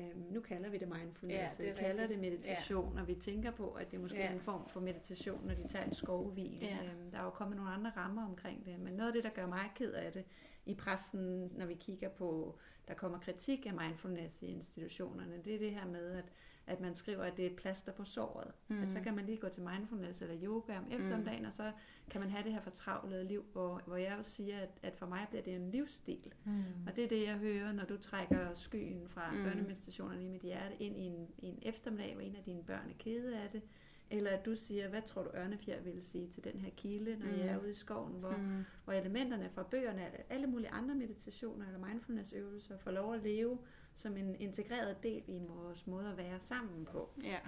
[0.00, 2.22] Øhm, nu kalder vi det mindfulness, Ja, ja, det vi kalder rigtigt.
[2.22, 4.26] det meditation, og vi tænker på, at det måske Ja.
[4.28, 6.58] er en form for meditation, når de tager en skovhvil.
[6.62, 6.78] Ja.
[6.84, 9.30] Øhm, der er jo kommet nogle andre rammer omkring det, men noget af det, der
[9.30, 10.24] gør mig ked af det
[10.66, 15.58] i pressen, når vi kigger på, der kommer kritik af mindfulness i institutionerne, det er
[15.58, 16.32] det her med, at
[16.66, 18.52] at man skriver, at det er et plaster på såret.
[18.68, 18.82] Mm.
[18.82, 21.46] At så kan man lige gå til mindfulness eller yoga om eftermiddagen, mm.
[21.46, 21.72] og så
[22.10, 25.06] kan man have det her fortravlede liv, hvor, hvor jeg jo siger, at, at for
[25.06, 26.32] mig bliver det en livsstil.
[26.44, 26.62] Mm.
[26.86, 29.42] Og det er det, jeg hører, når du trækker skyen fra Mm.
[29.42, 32.88] børnemeditationerne i mit hjerte ind i en, i en eftermiddag, hvor en af dine børn
[32.90, 33.62] er kede af det,
[34.10, 37.26] Eller at du siger, hvad tror du ørnefjer vil sige til den her kilde, når
[37.26, 37.38] mm.
[37.38, 38.64] jeg er ude i skoven, hvor, mm.
[38.84, 43.58] hvor elementerne fra bøgerne, alle mulige andre meditationer eller mindfulnessøvelser, får lov at leve
[43.94, 47.10] som en integreret del i vores måde at være sammen på.
[47.22, 47.38] Ja.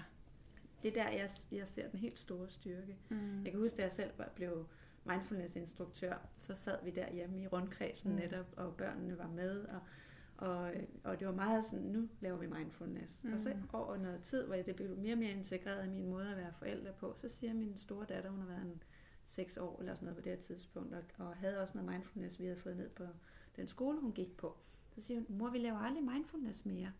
[0.83, 2.97] Det er der, jeg, jeg ser den helt store styrke.
[3.09, 3.43] Mm.
[3.45, 4.67] Jeg kan huske, da jeg selv var- blev
[5.05, 8.17] mindfulness-instruktør, så sad vi der hjemme i rundkredsen mm.
[8.17, 9.81] netop, og børnene var med, og,
[10.37, 10.73] og,
[11.05, 13.25] og det var meget sådan, nu laver vi mindfulness.
[13.25, 13.33] Mm.
[13.33, 16.31] Og så over noget tid, hvor det blev mere og mere integreret i min måde
[16.31, 18.83] at være forældre på, så siger min store datter, hun har været en
[19.25, 22.41] seks år eller sådan noget på det her tidspunkt, og, og havde også noget mindfulness,
[22.41, 23.05] vi havde fået ned på
[23.57, 24.57] den skole, hun gik på.
[24.97, 26.93] Så siger hun, mor, vi laver aldrig mindfulness mere.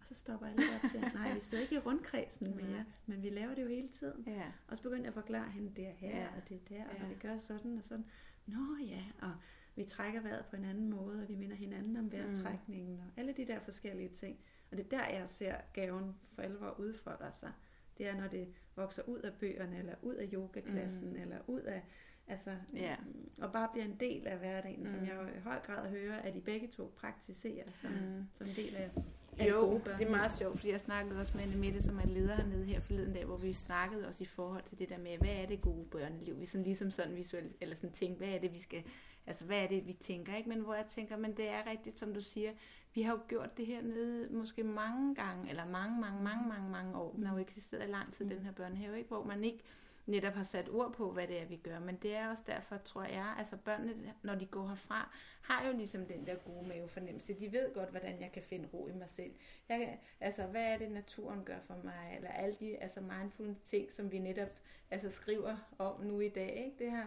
[0.00, 3.22] Og så stopper lidt op og siger, nej, vi sidder ikke i rundkredsen mere, men
[3.22, 4.24] vi laver det jo hele tiden.
[4.26, 4.52] Ja.
[4.68, 6.26] Og så begyndte jeg at forklare hende, det er her, Ja.
[6.36, 7.02] og det er der, og Ja.
[7.02, 8.04] når vi gør sådan og sådan.
[8.46, 9.32] Nå ja, og
[9.76, 13.32] vi trækker vejret på en anden måde, og vi minder hinanden om vejrtrækningen, og alle
[13.32, 14.38] de der forskellige ting.
[14.70, 17.52] Og det er der, jeg ser gaven for alvor udfolder sig.
[17.98, 21.16] Det er, når det vokser ud af bøgerne, eller ud af yogaklassen, mm.
[21.16, 21.84] eller ud af,
[22.28, 22.96] altså, Ja.
[22.96, 24.86] mm, og bare bliver en del af hverdagen, mm.
[24.86, 25.04] som Mm.
[25.04, 27.96] jeg i høj grad hører, at I begge to praktiserer som, Mm.
[27.96, 28.24] mm.
[28.34, 28.90] som en del af,
[29.38, 32.06] af Jo, det er meget sjovt, fordi jeg snakkede også med Anne Mette, som er
[32.06, 35.18] leder hernede her forleden dag, hvor vi snakkede også i forhold til det der med,
[35.18, 36.40] hvad er det gode børneliv?
[36.40, 38.82] Vi sådan ligesom sådan visuelt, eller sådan tænkte, hvad er det, vi skal,
[39.26, 40.48] altså hvad er det, vi tænker, ikke?
[40.48, 42.50] Men hvor jeg tænker, men det er rigtigt, som du siger,
[42.94, 46.70] vi har jo gjort det her nede måske mange gange, eller mange, mange, mange, mange,
[46.70, 47.12] mange år.
[47.12, 49.08] Den har jo eksisteret i lang tid, den her børnehave, ikke?
[49.08, 49.62] Hvor man ikke
[50.06, 51.78] netop har sat ord på, hvad det er, vi gør.
[51.78, 55.72] Men det er også derfor, tror jeg, altså børnene, når de går herfra, har jo
[55.76, 57.34] ligesom den der gode mavefornemmelse.
[57.34, 59.32] De ved godt, hvordan jeg kan finde ro i mig selv.
[59.68, 62.12] Jeg kan, altså, hvad er det, naturen gør for mig?
[62.16, 64.50] Eller alle de altså mindful ting, som vi netop
[64.90, 66.64] altså, skriver om nu i dag.
[66.64, 66.84] Ikke?
[66.84, 67.06] Det her,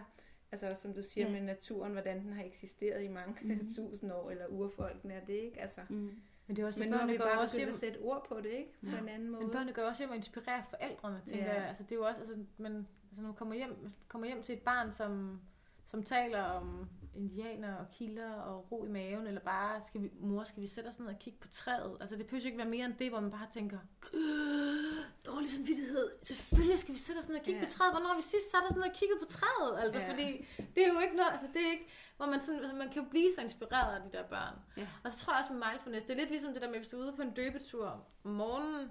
[0.52, 1.32] altså som du siger Ja.
[1.32, 3.68] med naturen, hvordan den har eksisteret i mange mm.
[3.76, 5.60] tusind år, eller urfolkene er det, ikke?
[5.60, 6.22] Altså, Mm.
[6.46, 8.26] Men det er også, men nu har vi går bare også hjem, at sætte ord
[8.28, 8.72] på det, ikke?
[8.80, 8.98] På Ja.
[8.98, 9.42] en anden måde.
[9.42, 11.54] men børnene gør også hjem og inspirerer forældrene, tænker Ja.
[11.54, 11.68] jeg.
[11.68, 14.52] Altså, det er jo også, altså, man, altså, når man kommer hjem, kommer hjem til
[14.54, 15.40] et barn, som,
[15.86, 20.44] som taler om indianer og kilder og ro i maven, eller bare, skal vi, mor,
[20.44, 21.96] skal vi sætte os ned og kigge på træet?
[22.00, 23.78] Altså, det behøver ikke være mere end det, hvor man bare tænker,
[25.26, 26.10] dårlig samvittighed.
[26.22, 27.66] Selvfølgelig skal vi sætte os ned og kigge Ja.
[27.66, 27.92] på træet.
[27.92, 29.80] Hvornår har vi sidst sat os ned og kigget på træet?
[29.82, 30.10] Altså, Ja.
[30.12, 32.88] fordi det er jo ikke noget, altså, det er ikke, hvor man, sådan, altså, man
[32.92, 34.54] kan jo blive så inspireret af de der børn.
[34.76, 34.86] Ja.
[35.04, 36.88] Og så tror jeg også med mindfulness, det er lidt ligesom det der med, hvis
[36.88, 37.86] du er ude på en døbetur
[38.24, 38.90] om morgenen,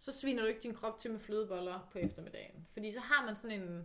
[0.00, 2.66] så sviner du ikke din krop til med flødeboller på eftermiddagen.
[2.72, 3.84] Fordi så har man sådan en...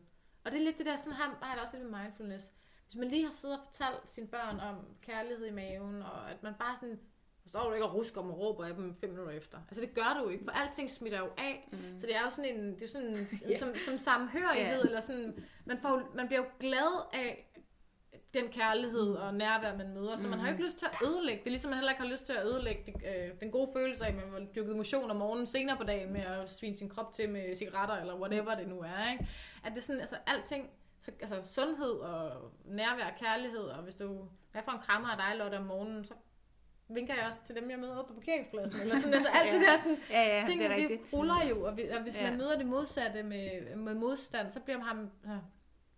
[0.50, 2.46] Og det er lidt det der, sådan har har jeg det også lidt med mindfulness.
[2.86, 6.44] Hvis man lige har siddet og fortalt sine børn om kærlighed i maven, og at
[6.44, 7.00] man bare sådan...
[7.44, 9.58] Så står du ikke og rusker om og råber af dem fem minutter efter.
[9.70, 11.70] Altså det gør du jo ikke, for alting smitter jo af.
[11.72, 12.00] Mm.
[12.00, 13.58] Så det er jo sådan en, det er sådan Ja.
[13.58, 14.88] som, som samhørighed, Ja.
[14.88, 17.46] eller sådan, man, får, man bliver jo glad af
[18.34, 20.16] den kærlighed og nærvær, man møder.
[20.16, 22.10] Så man har jo ikke lyst til at ødelægge det, ligesom man heller ikke har
[22.10, 25.12] lyst til at ødelægge det, øh, den gode følelse af, at man har dyrket motion
[25.12, 28.56] om morgenen senere på dagen med at svine sin krop til med cigaretter, eller whatever
[28.56, 29.12] det nu er.
[29.12, 29.28] Ikke?
[29.64, 30.70] At det er sådan, altså alting,
[31.02, 35.18] så, altså sundhed og nærvær og kærlighed, og hvis du er for en krammer af
[35.18, 36.14] dig, Lotte, om morgenen, så
[36.88, 38.80] vinker jeg også til dem, jeg møder ude på parkeringspladsen.
[38.82, 41.02] Eller sådan, altså alt det der sådan, Ja, ja, ting, det er de rigtigt.
[41.14, 42.30] ruller jo, og, vi- og hvis Ja.
[42.30, 45.10] man møder det modsatte med, med modstand, så bliver ham...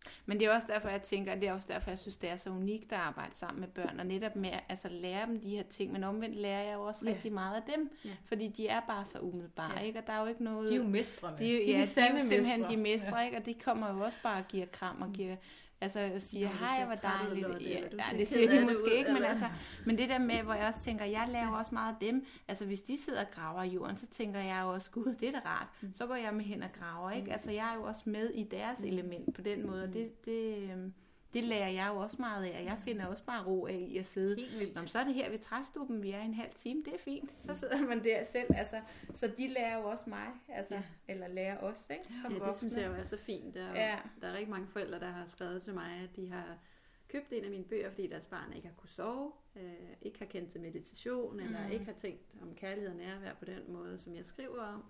[0.06, 0.12] Ja.
[0.26, 2.36] Men det er også derfor, jeg tænker, det er også derfor, jeg synes, det er
[2.36, 5.50] så unikt at arbejde sammen med børn, og netop med at altså, lære dem de
[5.50, 7.12] her ting, men omvendt lærer jeg jo også Ja.
[7.12, 8.10] rigtig meget af dem, Ja.
[8.26, 9.86] fordi de er bare så umiddelbare, Ja.
[9.86, 10.00] ikke?
[10.00, 10.70] og der er jo ikke noget...
[10.70, 11.38] De er jo mestrene.
[11.38, 12.68] de, jo- de ja, er de, de er jo simpelthen mestre.
[12.76, 13.38] de mestre, ikke?
[13.38, 15.36] og de kommer jo også bare og giver kram og giver...
[15.82, 17.48] Altså siger, Nå, du hej, hvor dejligt.
[17.48, 17.80] Lotte, Ja,
[18.12, 19.46] ja, det siger de måske ud, ikke, men eller- altså,
[19.86, 22.26] men det der med, hvor jeg også tænker, jeg laver også meget af dem.
[22.48, 25.28] Altså hvis de sidder og graver i jorden, så tænker jeg jo også, gud, det
[25.28, 25.67] er da rart.
[25.82, 25.94] Mm.
[25.94, 27.32] Så går jeg med hen og graver, ikke?
[27.34, 30.58] Altså jeg er jo også med i deres element på den måde, og det, det,
[30.72, 30.94] øhm,
[31.34, 33.98] det lærer jeg jo også meget af, og jeg finder også bare ro af i
[33.98, 34.38] at sidde.
[34.76, 37.32] Nå, så er det her ved træstuben, vi er en halv time, det er fint.
[37.38, 38.82] Så sidder man der selv, altså,
[39.13, 40.82] så de lærer jo også mig, altså, Ja.
[41.08, 42.04] eller lærer os, ikke?
[42.22, 42.70] Som Ja, det voksne.
[42.70, 43.56] synes jeg jo er så fint.
[43.56, 43.98] Der er, ja.
[44.22, 46.58] der er rigtig mange forældre, der har skrevet til mig, at de har
[47.12, 50.26] købt en af mine bøger, fordi deres barn ikke har kunne sove, øh, ikke har
[50.26, 51.71] kendt til meditation, eller Mm.
[51.74, 54.84] ikke har tænkt om kærlighed og nærvær på den måde, som jeg skriver om.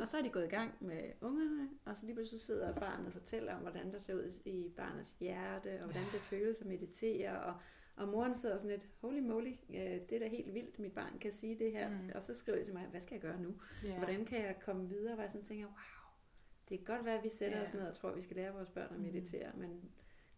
[0.00, 3.06] Og så er de gået i gang med ungerne, og så lige pludselig sidder barnet
[3.06, 6.66] og fortæller om, hvordan der ser ud i barnets hjerte, og hvordan det føles at
[6.66, 7.54] meditere, og
[7.96, 11.18] og moren sidder sådan lidt, holy moly, øh, det er da helt vildt, mit barn
[11.18, 11.88] kan sige det her.
[11.88, 11.94] Mm.
[11.94, 12.10] Mm.
[12.14, 13.54] Og så skriver jeg til mig, hvad skal jeg gøre nu?
[13.84, 13.96] Ja.
[13.98, 15.14] Hvordan kan jeg komme videre?
[15.14, 15.74] Hvor jeg sådan tænker, wow,
[16.68, 17.64] det kan godt være, at vi sætter Ja.
[17.64, 19.04] os ned og tror, at vi skal lære vores børn at Mm.
[19.06, 19.90] meditere, men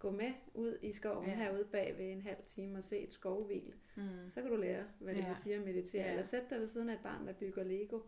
[0.02, 1.34] gå med ud i skoven Ja.
[1.34, 3.74] herude bag ved en halv time og se et skovhvil.
[3.96, 4.02] Mm.
[4.34, 5.28] Så kan du lære, hvad det Ja.
[5.28, 6.02] vil sige at meditere.
[6.04, 6.10] Ja.
[6.10, 8.00] Eller sæt dig ved siden af et barn, der bygger Lego,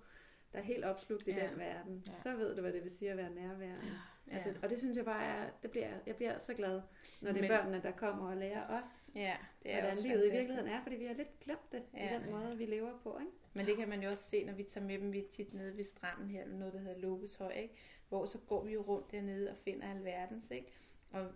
[0.52, 1.48] der er helt opslugt i Ja.
[1.50, 2.02] den verden.
[2.07, 2.11] Ja.
[2.12, 3.87] Så ved du, hvad det vil sige at være nærværende.
[4.28, 4.33] Ja.
[4.35, 6.80] Altså, og det synes jeg bare er, det bliver, jeg bliver så glad,
[7.20, 10.26] når det er Men- børnene, der kommer og lærer os, ja, det er hvordan livet
[10.26, 12.16] i virkeligheden er, fordi vi har lidt glemt det Ja.
[12.18, 13.18] i den måde, vi lever på.
[13.20, 13.33] Ikke?
[13.54, 15.54] Men det kan man jo også se, når vi tager med dem, vi er tit
[15.54, 17.74] nede ved stranden her, noget der hedder Lokeshøj, ikke?
[18.09, 20.72] hvor så går vi jo rundt dernede og finder alverdens, ikke?
[21.12, 21.26] Og,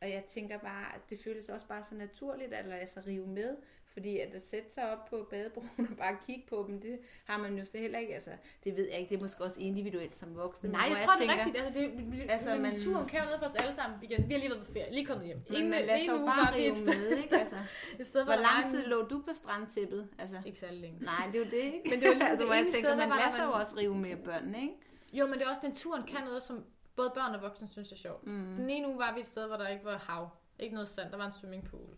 [0.00, 3.26] og jeg tænker bare, at det føles også bare så naturligt at lade sig rive
[3.26, 3.56] med,
[3.92, 7.38] fordi at at sætte sig op på badebroen og bare kigge på dem, det har
[7.38, 8.14] man jo så heller ikke.
[8.14, 8.30] Altså,
[8.64, 10.72] det ved jeg ikke, det er måske også individuelt som voksne.
[10.72, 11.64] Nej, jeg tror, det er tænker, rigtigt.
[11.64, 11.80] Altså,
[12.20, 13.98] det, Altså, men, man- turen kan jo noget for os alle sammen.
[14.02, 15.40] Igen, vi har lige været på ferie, lige kommet hjem.
[15.48, 17.36] Men Ingen, man lader sig jo bare rive sted, med, ikke?
[17.36, 17.56] Altså,
[17.98, 20.08] et sted, hvor lang tid lå du på strandtæppet?
[20.18, 21.04] Altså, Ikke særlig længe.
[21.04, 21.80] nej, det er jo det, ikke?
[21.90, 23.76] Men det var ligesom altså, det jeg tænker, sted, man lader der, sig jo også
[23.76, 24.74] rive med børnene, ikke?
[25.12, 26.64] Jo, men det er også, den turen kan noget, som
[26.96, 28.26] både børn og voksne synes er sjovt.
[28.26, 28.54] Mm.
[28.58, 30.30] Den ene uge var vi et sted, hvor der ikke var hav.
[30.58, 31.96] Ikke noget sand, der var en swimmingpool.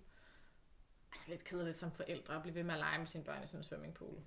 [1.12, 3.46] Altså lidt kedeligt som forældre at blive ved med at lege med sine børn i
[3.46, 4.22] sådan en swimmingpool.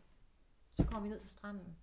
[0.73, 1.77] Så kommer vi ned til stranden.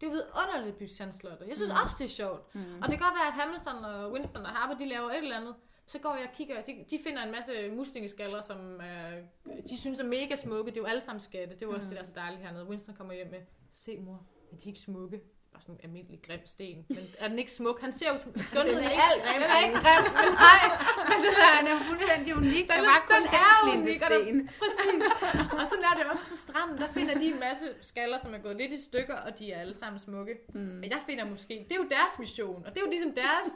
[0.00, 1.48] Det er jo vidunderligt Slottet.
[1.48, 1.78] Jeg synes mm.
[1.84, 2.54] også, det er sjovt.
[2.54, 2.60] Mm.
[2.60, 5.36] Og det kan godt være, at Hamilton og Winston og Harper, de laver et eller
[5.36, 5.54] andet.
[5.86, 9.24] Så går jeg og kigger, de, de finder en masse muslingeskaller, som øh,
[9.68, 10.70] de synes er mega smukke.
[10.70, 11.54] Det er jo alle sammen skatte.
[11.54, 11.88] Det er jo også Mm.
[11.88, 12.66] det, der er så dejligt hernede.
[12.66, 13.40] Winston kommer hjem med,
[13.74, 15.20] se mor, er de ikke smukke?
[15.56, 16.78] Bare sådan en almindelig grim sten.
[16.88, 17.80] Men er den ikke smuk?
[17.80, 19.22] Han ser jo skønheden i ikke alt.
[19.26, 20.62] grim, Den er ikke grim, men nej.
[21.10, 22.62] Men den er, Den er fuldstændig unik.
[22.62, 24.38] Den Der er- var kun den er unik, og sten.
[24.62, 25.02] Præcis.
[25.60, 26.76] Og sådan er det også på stranden.
[26.82, 29.60] Der finder de en masse skaller, som er gået lidt i stykker, og de er
[29.60, 30.34] alle sammen smukke.
[30.54, 30.60] Mm.
[30.60, 33.48] Men jeg finder måske, det er jo deres mission, og det er jo ligesom deres,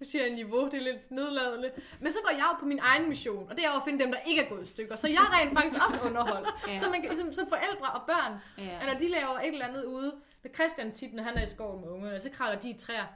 [0.00, 1.70] nu siger jeg niveau, det er lidt nedladende.
[2.00, 3.98] Men så går jeg jo på min egen mission, og det er jo at finde
[4.04, 4.96] dem, der ikke er gået i stykker.
[4.96, 6.48] Så jeg er rent faktisk også underholdt.
[6.68, 6.78] Ja.
[6.78, 8.78] Så man kan, ligesom, som forældre og børn, Ja.
[8.80, 10.14] eller de laver et eller andet ude.
[10.46, 13.06] Med Christian tit, når han er i skoven med ungerne, så kravler de i træer.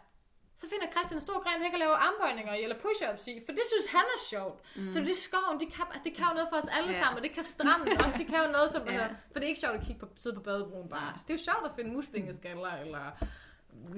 [0.57, 3.53] Så finder Christian en stor gren, han kan lave armbøjninger i, eller push-ups i, for
[3.53, 4.59] det synes han er sjovt.
[4.77, 4.93] Mm.
[4.93, 6.99] Så det er skoven, de kan, det kan jo noget for os alle Ja.
[7.01, 8.93] sammen, og det kan stranden også, det kan jo noget, som, Ja.
[8.93, 11.13] altså, for det er ikke sjovt at kigge på, sidde på badebroen bare.
[11.27, 13.05] Det er jo sjovt at finde muslingeskaller, eller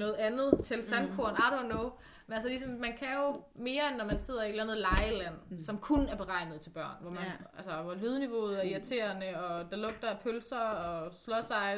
[0.02, 1.90] noget andet til sandkorn, I don't know.
[2.32, 4.78] Men altså ligesom, man kan jo mere, end når man sidder i et eller andet
[4.78, 5.60] lejeland, mm.
[5.60, 7.32] som kun er beregnet til børn, hvor, man, Ja.
[7.56, 11.12] altså, hvor lydniveauet er irriterende, og der lugter af pølser og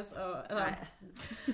[0.01, 0.75] ice, og, altså,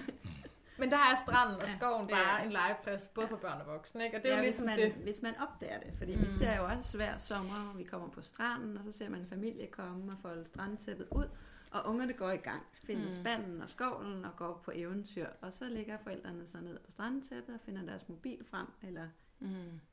[0.80, 1.76] men der er stranden og Ja.
[1.76, 2.44] skoven bare Ja.
[2.44, 4.16] en legeplads, både for børn og voksne, ikke?
[4.16, 4.92] Og det er ja, jo hvis ligesom man, det.
[5.02, 5.92] hvis man opdager det.
[5.98, 6.22] Fordi Mm.
[6.22, 9.20] vi ser jo også hver sommer, hvor vi kommer på stranden, og så ser man
[9.20, 11.28] en familie komme og folde strandtæppet ud,
[11.70, 12.62] og ungerne går i gang,
[12.96, 13.10] finder Mm.
[13.10, 15.26] spanden og skovlen og går på eventyr.
[15.40, 19.08] Og så ligger forældrene så ned på strandtæppet og finder deres mobil frem, eller
[19.42, 19.48] Mm.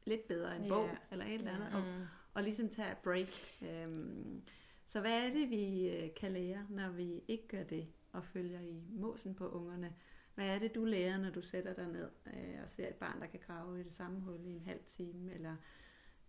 [0.05, 2.05] lidt bedre en bog, eller et eller andet, og, Mm.
[2.33, 3.27] og ligesom tage et break.
[3.61, 4.41] Øhm,
[4.85, 8.59] så hvad er det, vi øh, kan lære, når vi ikke gør det, og følger
[8.59, 9.93] i måsen på ungerne?
[10.35, 13.21] Hvad er det, du lærer, når du sætter dig ned øh, og ser et barn,
[13.21, 15.33] der kan grave i det samme hul i en halv time?
[15.33, 15.55] Eller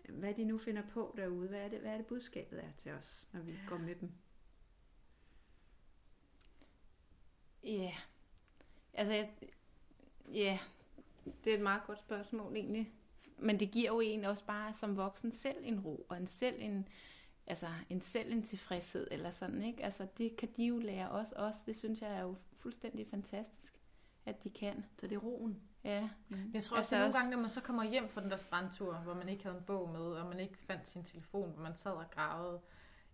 [0.08, 1.48] øh, hvad de nu finder på derude?
[1.48, 4.10] Hvad er det, hvad er det budskabet er til os, når vi går med dem?
[7.64, 7.92] Ja.
[8.94, 9.30] Altså, jeg,
[10.32, 10.58] ja,
[11.44, 12.92] det er et meget godt spørgsmål egentlig.
[13.38, 16.56] Men det giver jo en også bare som voksen selv en ro, og en selv
[16.62, 16.88] en,
[17.46, 19.84] altså en selv en tilfredshed, eller sådan, ikke?
[19.84, 21.60] Altså, det kan de jo lære os også.
[21.66, 23.74] Det synes jeg er jo fuldstændig fantastisk,
[24.26, 24.84] at de kan.
[25.00, 25.60] Så det er roen.
[25.84, 26.08] Ja.
[26.28, 26.50] Mm.
[26.54, 28.30] Jeg tror også, Altså at nogle også- gange, når man så kommer hjem fra den
[28.30, 31.50] der strandtur, hvor man ikke havde en bog med, og man ikke fandt sin telefon,
[31.50, 32.60] hvor man sad og gravede.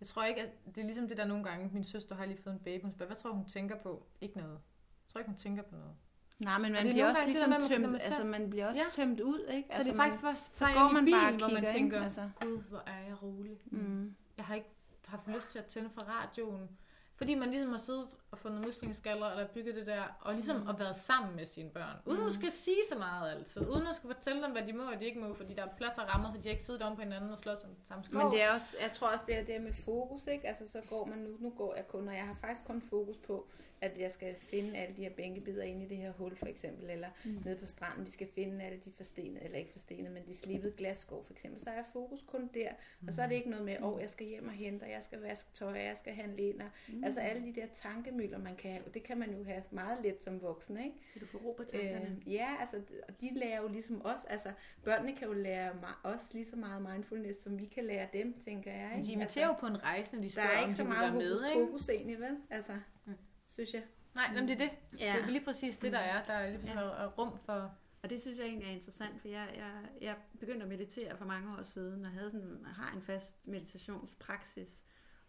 [0.00, 2.42] Jeg tror ikke, at det er ligesom det der nogle gange, min søster har lige
[2.42, 4.06] fået en baby, hun spørger, hvad tror hun tænker på?
[4.20, 4.52] Ikke noget.
[4.52, 5.92] Jeg tror ikke, hun tænker på noget.
[6.38, 8.68] Nej, men man det er bliver også det ligesom når tømt, man altså man bliver
[8.68, 8.86] også Ja.
[9.04, 9.66] tømt ud, ikke?
[9.68, 11.72] Så Altså, det er faktisk først så går man bilen, bare og hvor man kigger,
[11.72, 12.04] tænker, ikke?
[12.04, 13.58] Altså, gud, hvor er jeg rolig.
[13.66, 14.14] mm.
[14.36, 14.68] Jeg har ikke
[15.06, 16.68] haft lyst til at tænde for radioen.
[17.16, 20.68] Fordi man ligesom har siddet og fundet muslingeskaller, eller bygget det der, og ligesom mm.
[20.68, 21.96] at været sammen med sine børn.
[22.06, 22.26] Uden Mm.
[22.26, 23.68] at skal sige så meget altid.
[23.68, 25.76] Uden at skulle fortælle dem, hvad de må og de ikke må, fordi der er
[25.76, 28.22] plads og rammer, så de ikke sidder om på hinanden og slås om samme skov.
[28.22, 30.48] Men det er også, jeg tror også, det er det med fokus, ikke?
[30.48, 33.16] Altså, så går man nu, nu går jeg kun, og jeg har faktisk kun fokus
[33.16, 33.46] på,
[33.80, 36.90] at jeg skal finde alle de her bænkebider inde i det her hul, for eksempel,
[36.90, 37.42] eller mm.
[37.44, 40.72] nede på stranden, vi skal finde alle de forstenede, eller ikke forstenede, men de slibede
[40.76, 41.60] glasskår, for eksempel.
[41.60, 42.68] Så er jeg fokus kun der,
[43.00, 43.08] mm.
[43.08, 44.90] og så er det ikke noget med, åh, oh, jeg skal hjem og hente, og
[44.90, 47.03] jeg skal vaske tøj, og jeg skal handle ind, og, mm.
[47.04, 49.98] Altså alle de der tankemøller, man kan have, og det kan man jo have meget
[50.02, 50.96] let som voksen, ikke?
[51.12, 52.16] Så du får ro på tankerne.
[52.26, 54.52] Øh, ja, altså, og de lærer jo ligesom os, altså
[54.84, 58.38] børnene kan jo lære mig, os lige så meget mindfulness, som vi kan lære dem,
[58.40, 58.88] tænker jeg.
[58.88, 59.06] Men Ikke?
[59.08, 60.84] de inviterer jo på en rejse, når de der spørger, er om ikke de så
[60.84, 61.66] meget med, ikke?
[61.66, 62.36] pokus egentlig, vel?
[62.50, 62.72] Altså,
[63.04, 63.14] Mm.
[63.48, 63.82] synes jeg.
[64.14, 64.70] Nej, jamen det er det.
[65.00, 65.12] Ja.
[65.16, 66.22] Det er lige præcis det, der er.
[66.22, 66.80] Der er lige Ja.
[67.02, 67.06] ja.
[67.06, 67.74] rum for...
[68.02, 71.24] Og det synes jeg egentlig er interessant, for jeg, jeg, jeg begyndte at meditere for
[71.24, 74.84] mange år siden, og havde sådan, har en fast meditationspraksis.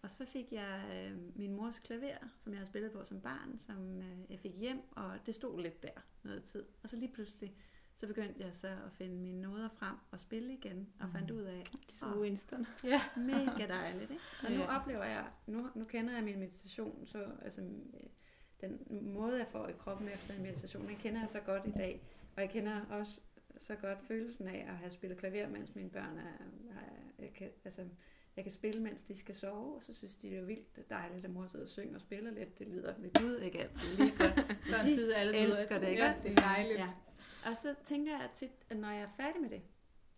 [0.05, 3.57] Og så fik jeg øh, min mors klaver, som jeg havde spillet på som barn,
[3.57, 5.89] som øh, jeg fik hjem, og det stod lidt der
[6.23, 6.65] noget tid.
[6.83, 7.55] Og så lige pludselig,
[7.95, 11.41] så begyndte jeg så at finde mine noder frem og spille igen, og fandt ud
[11.41, 12.65] af, Så Winston.
[12.83, 13.01] Ja.
[13.31, 14.23] mega dejligt, ikke?
[14.43, 14.79] Og nu Ja.
[14.79, 17.61] oplever jeg, nu, nu kender jeg min meditation, så altså,
[18.61, 18.79] den
[19.13, 22.01] måde, jeg får i kroppen efter en meditation, den kender jeg så godt i dag.
[22.35, 23.21] Og jeg kender også
[23.57, 26.37] så godt følelsen af at have spillet klaver, mens mine børn er,
[27.19, 27.85] er kan, altså,
[28.36, 31.26] jeg kan spille, mens de skal sove, og så synes de, det er vildt dejligt,
[31.26, 32.60] at mor sidder og synger og spiller lidt.
[32.60, 34.36] Det lyder ved Gud ikke altid lige godt.
[34.71, 36.04] Børn de synes, alle elsker det, ikke?
[36.04, 36.80] Ja, det er dejligt.
[36.80, 36.89] Ja.
[37.45, 39.62] Og så tænker jeg tit, at når jeg er færdig med det,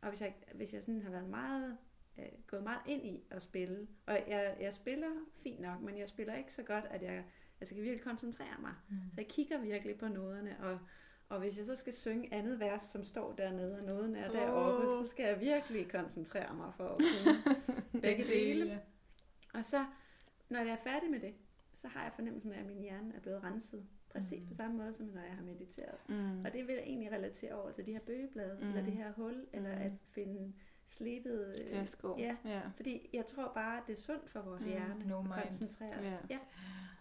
[0.02, 1.78] og hvis jeg, hvis jeg sådan har været meget,
[2.18, 5.10] øh, gået meget ind i at spille, og jeg, jeg spiller
[5.44, 7.24] fint nok, men jeg spiller ikke så godt, at jeg,
[7.60, 8.74] jeg skal virkelig koncentrere mig.
[8.90, 8.96] Mm.
[9.10, 10.80] Så jeg kigger virkelig på noderne, og,
[11.30, 14.88] og hvis jeg så skal synge andet vers, som står dernede, og noden er deroppe,
[14.88, 15.06] Åh.
[15.06, 17.58] så skal jeg virkelig koncentrere mig for at kunne
[18.02, 18.82] begge dele.
[19.54, 19.86] Og så,
[20.50, 21.34] når jeg er færdig med det,
[21.74, 23.86] så har jeg fornemmelsen af, at min hjerne er blevet renset.
[24.10, 24.48] Præcis mm.
[24.48, 25.98] på samme måde, som når jeg har mediteret.
[26.10, 26.46] Mm.
[26.46, 28.68] Og det vil jeg egentlig relatere over til de her bøgeblade, mm.
[28.68, 29.82] eller det her hul, eller Mm.
[29.82, 30.54] at finde
[30.88, 31.56] slebet...
[31.58, 31.74] øh.
[32.20, 32.62] Ja, ja.
[32.76, 35.94] fordi jeg tror bare, at det er sundt for vores Mm, hjerne no at koncentrere
[36.00, 36.04] os.
[36.06, 36.18] Ja.
[36.30, 36.40] Ja.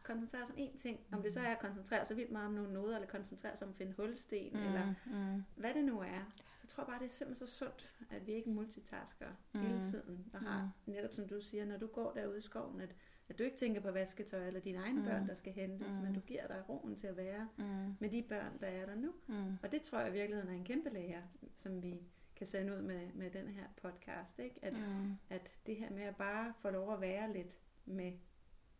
[0.03, 1.01] koncentrere os om én ting.
[1.12, 3.66] Om det så er at koncentrere sig vildt meget om nogle noder, eller koncentrere sig
[3.66, 4.59] om at finde hulsten, mm.
[4.66, 5.44] eller mm.
[5.57, 6.33] hvad det nu er.
[6.55, 9.61] Så tror jeg bare, det er simpelthen så sundt, at vi ikke multitasker mm.
[9.61, 10.25] hele tiden.
[10.33, 12.94] Og har netop som du siger, når du går derude i skoven, at,
[13.29, 15.05] at du ikke tænker på vasketøj eller dine egne mm.
[15.07, 16.03] børn, der skal hentes, mm.
[16.05, 17.96] men du giver dig roen til at være Mm.
[18.01, 19.12] med de børn, der er der nu.
[19.27, 19.57] Mm.
[19.62, 21.22] Og det tror jeg i virkeligheden er en kæmpe lære,
[21.57, 22.01] som vi
[22.37, 24.38] kan sende ud med, med den her podcast.
[24.38, 24.57] Ikke?
[24.62, 25.12] At, Mm.
[25.31, 28.12] at det her med at bare få lov at være lidt med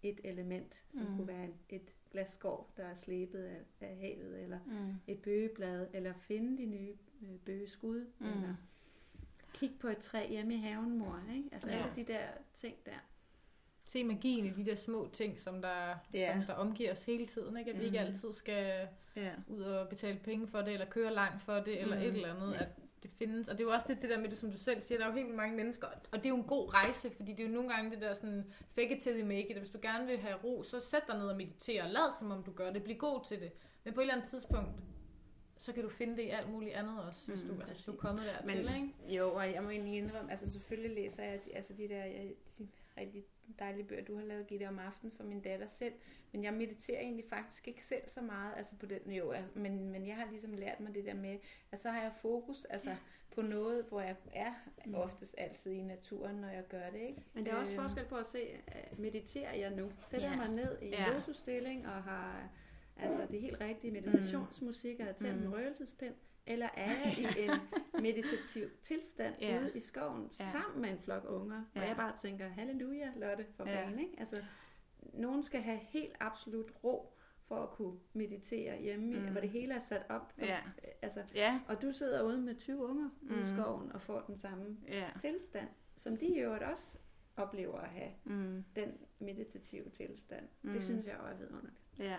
[0.03, 1.11] et element, som Mm.
[1.11, 1.17] mm.
[1.17, 4.95] kunne være en, et glasskår, der er slebet af, af havet, eller Mm.
[5.07, 8.27] et bøgeblad, eller finde de nye øh, bøgeskud, Mm.
[8.27, 8.33] mm.
[8.33, 8.55] eller
[9.55, 11.21] kigge på et træ hjemme i haven, mor.
[11.37, 11.49] Ikke?
[11.53, 11.77] Altså Ja.
[11.77, 12.93] alle de der ting der.
[13.89, 16.33] Se magien i de der små ting, som der, Ja.
[16.39, 17.57] som der omgiver os hele tiden.
[17.57, 17.71] Ikke?
[17.71, 18.07] At vi ikke Mhm.
[18.07, 19.33] altid skal Ja.
[19.49, 22.03] ud og betale penge for det, eller køre langt for det, eller Mm.
[22.03, 22.55] et eller andet.
[22.55, 22.69] At
[23.07, 23.49] det findes.
[23.49, 25.05] Og det er jo også det, det der med det, som du selv siger, der
[25.05, 25.87] er jo helt vildt mange mennesker.
[26.13, 28.15] Og det er jo en god rejse, fordi det er jo nogle gange det der
[28.15, 29.59] sådan, fake it till you make it.
[29.59, 31.93] Hvis du gerne vil have ro, så sæt dig ned og meditere.
[31.93, 32.83] Lad som om du gør det.
[32.85, 33.53] Bliv god til det.
[33.85, 34.71] Men på et eller andet tidspunkt,
[35.59, 37.85] så kan du finde det i alt muligt andet også, hvis, Mm, du, altså, hvis
[37.85, 38.75] du er kommet dertil, Men,
[39.09, 39.17] ikke?
[39.19, 42.33] jo, og jeg må egentlig indrømme, altså selvfølgelig læser jeg de- altså de der jeg,
[42.59, 43.25] de rigtig
[43.59, 45.95] dejlige bøger, du har lavet, Gitte, om aftenen for min datter selv.
[46.33, 49.91] Men jeg mediterer egentlig faktisk ikke selv så meget, altså på den, jo, altså, men,
[49.91, 51.39] men jeg har ligesom lært mig det der med,
[51.73, 52.97] at så har jeg fokus altså, ja.
[53.35, 54.53] på noget, hvor jeg er
[54.95, 57.23] oftest altid i naturen, når jeg gør det, ikke?
[57.35, 59.93] Men der er også Øhm, forskel på at se, at mediterer jeg nu?
[60.11, 60.37] Sætter Ja.
[60.37, 61.13] mig ned i en Ja.
[61.15, 62.49] lotusstilling og har
[62.97, 65.47] altså det helt rigtige meditationsmusik og tændt Mm.
[65.47, 66.15] en røgelsespind?
[66.47, 67.51] Eller er jeg i en
[68.07, 69.61] meditativ tilstand Ja.
[69.61, 70.45] ude i skoven Ja.
[70.45, 71.89] sammen med en flok unger, hvor Ja.
[71.89, 73.83] jeg bare tænker, halleluja, Lotte, for Ja.
[73.85, 74.15] fanden, ikke?
[74.19, 74.43] Altså,
[75.01, 77.13] nogen skal have helt absolut ro
[77.49, 79.23] for at kunne meditere hjemme, mm.
[79.23, 79.31] Mm.
[79.33, 80.29] hvor det hele er sat op.
[80.39, 80.59] På, Ja.
[81.03, 83.57] Altså, Ja, og du sidder ude med 20 unger ude i Mm.
[83.57, 85.11] skoven og får den samme ja.
[85.21, 86.99] tilstand, som de i øvrigt også
[87.37, 88.65] oplever at have Mm.
[88.77, 90.45] den meditative tilstand.
[90.63, 90.69] Mm.
[90.69, 90.73] Mm.
[90.73, 91.77] Det synes jeg også er vidunderligt.
[91.99, 92.17] Ja,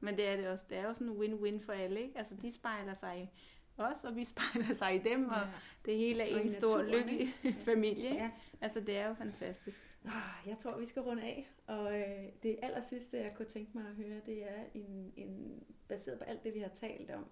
[0.00, 0.64] men det er det også.
[0.68, 2.18] Det er jo sådan en win-win for alle, ikke?
[2.18, 3.28] Altså, de spejler sig i
[3.76, 5.40] os, og vi spejler sig i dem, og
[5.84, 7.34] det hele er Og en stor, naturen, lykkelig
[7.70, 8.16] familie, ikke?
[8.16, 8.30] Ja.
[8.60, 9.96] Altså, det er jo fantastisk.
[10.04, 11.48] Ah, Jeg tror, vi skal runde af.
[11.66, 15.62] Og øh, det aller sidste, jeg kunne tænke mig at høre, det er en, en,
[15.88, 17.26] baseret på alt det, vi har talt om.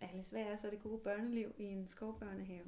[0.00, 2.64] Alice, hvad er så det gode børneliv i en skovbørnehave?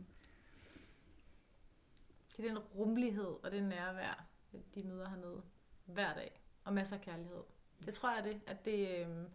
[2.36, 4.26] Det er den rummelighed og det nærvær,
[4.74, 5.42] de møder hernede
[5.84, 6.40] hver dag.
[6.64, 7.42] Og masser af kærlighed.
[7.86, 9.26] Det tror jeg det, at det øhm,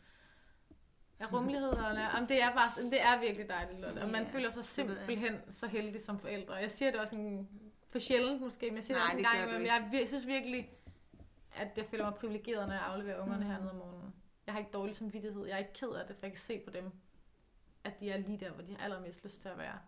[1.19, 2.11] er nær.
[2.15, 3.99] Jamen, det er bare, det er virkelig dejligt, Lotte.
[4.01, 6.53] Og man Ja, føler sig simpelthen så heldig som forældre.
[6.53, 7.49] Jeg siger det også en,
[7.89, 9.65] for sjældent måske, men jeg siger Nej, det også en det gang imellem.
[9.93, 10.71] Jeg, jeg synes virkelig,
[11.55, 13.51] at jeg føler mig privilegeret, når jeg afleverer ungerne Mm.
[13.51, 14.13] hernede om morgenen.
[14.45, 15.45] Jeg har ikke dårlig samvittighed.
[15.45, 16.91] Jeg er ikke ked af det, for jeg kan se på dem,
[17.83, 19.79] at de er lige der, hvor de har allermest lyst til at være.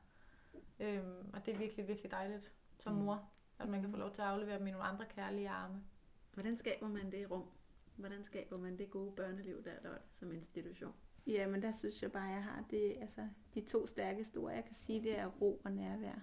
[0.80, 3.00] Øhm, og det er virkelig, virkelig dejligt som Mm.
[3.00, 5.82] mor, at man kan få lov til at aflevere dem i nogle andre kærlige arme.
[6.34, 7.46] Hvordan skaber man det rum?
[7.98, 10.94] Hvordan skaber man det gode børneliv der, Lotte, som institution?
[11.28, 14.66] Ja, men der synes jeg bare, jeg har det, altså, de to stærkeste ord, jeg
[14.66, 16.20] kan sige, det er ro og nærvær.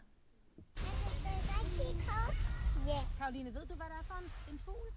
[2.87, 3.01] Ja.
[3.19, 4.93] Karoline, ved du, hvad det er for en, en fugl?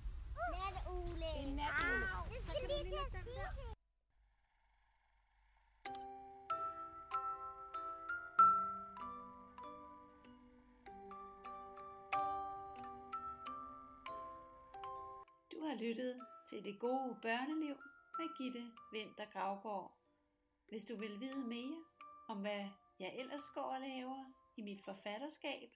[0.57, 1.25] Natugle.
[1.37, 2.05] En natugle.
[2.45, 3.51] Så skal lige til at sige der.
[3.57, 3.77] det.
[15.79, 17.75] Lyttet til Det Gode Børneliv
[18.17, 19.97] med Gitte Vinter Gravgaard.
[20.69, 21.83] Hvis du vil vide mere
[22.29, 22.65] om, hvad
[22.99, 24.25] jeg ellers går og laver
[24.57, 25.69] i mit forfatterskab,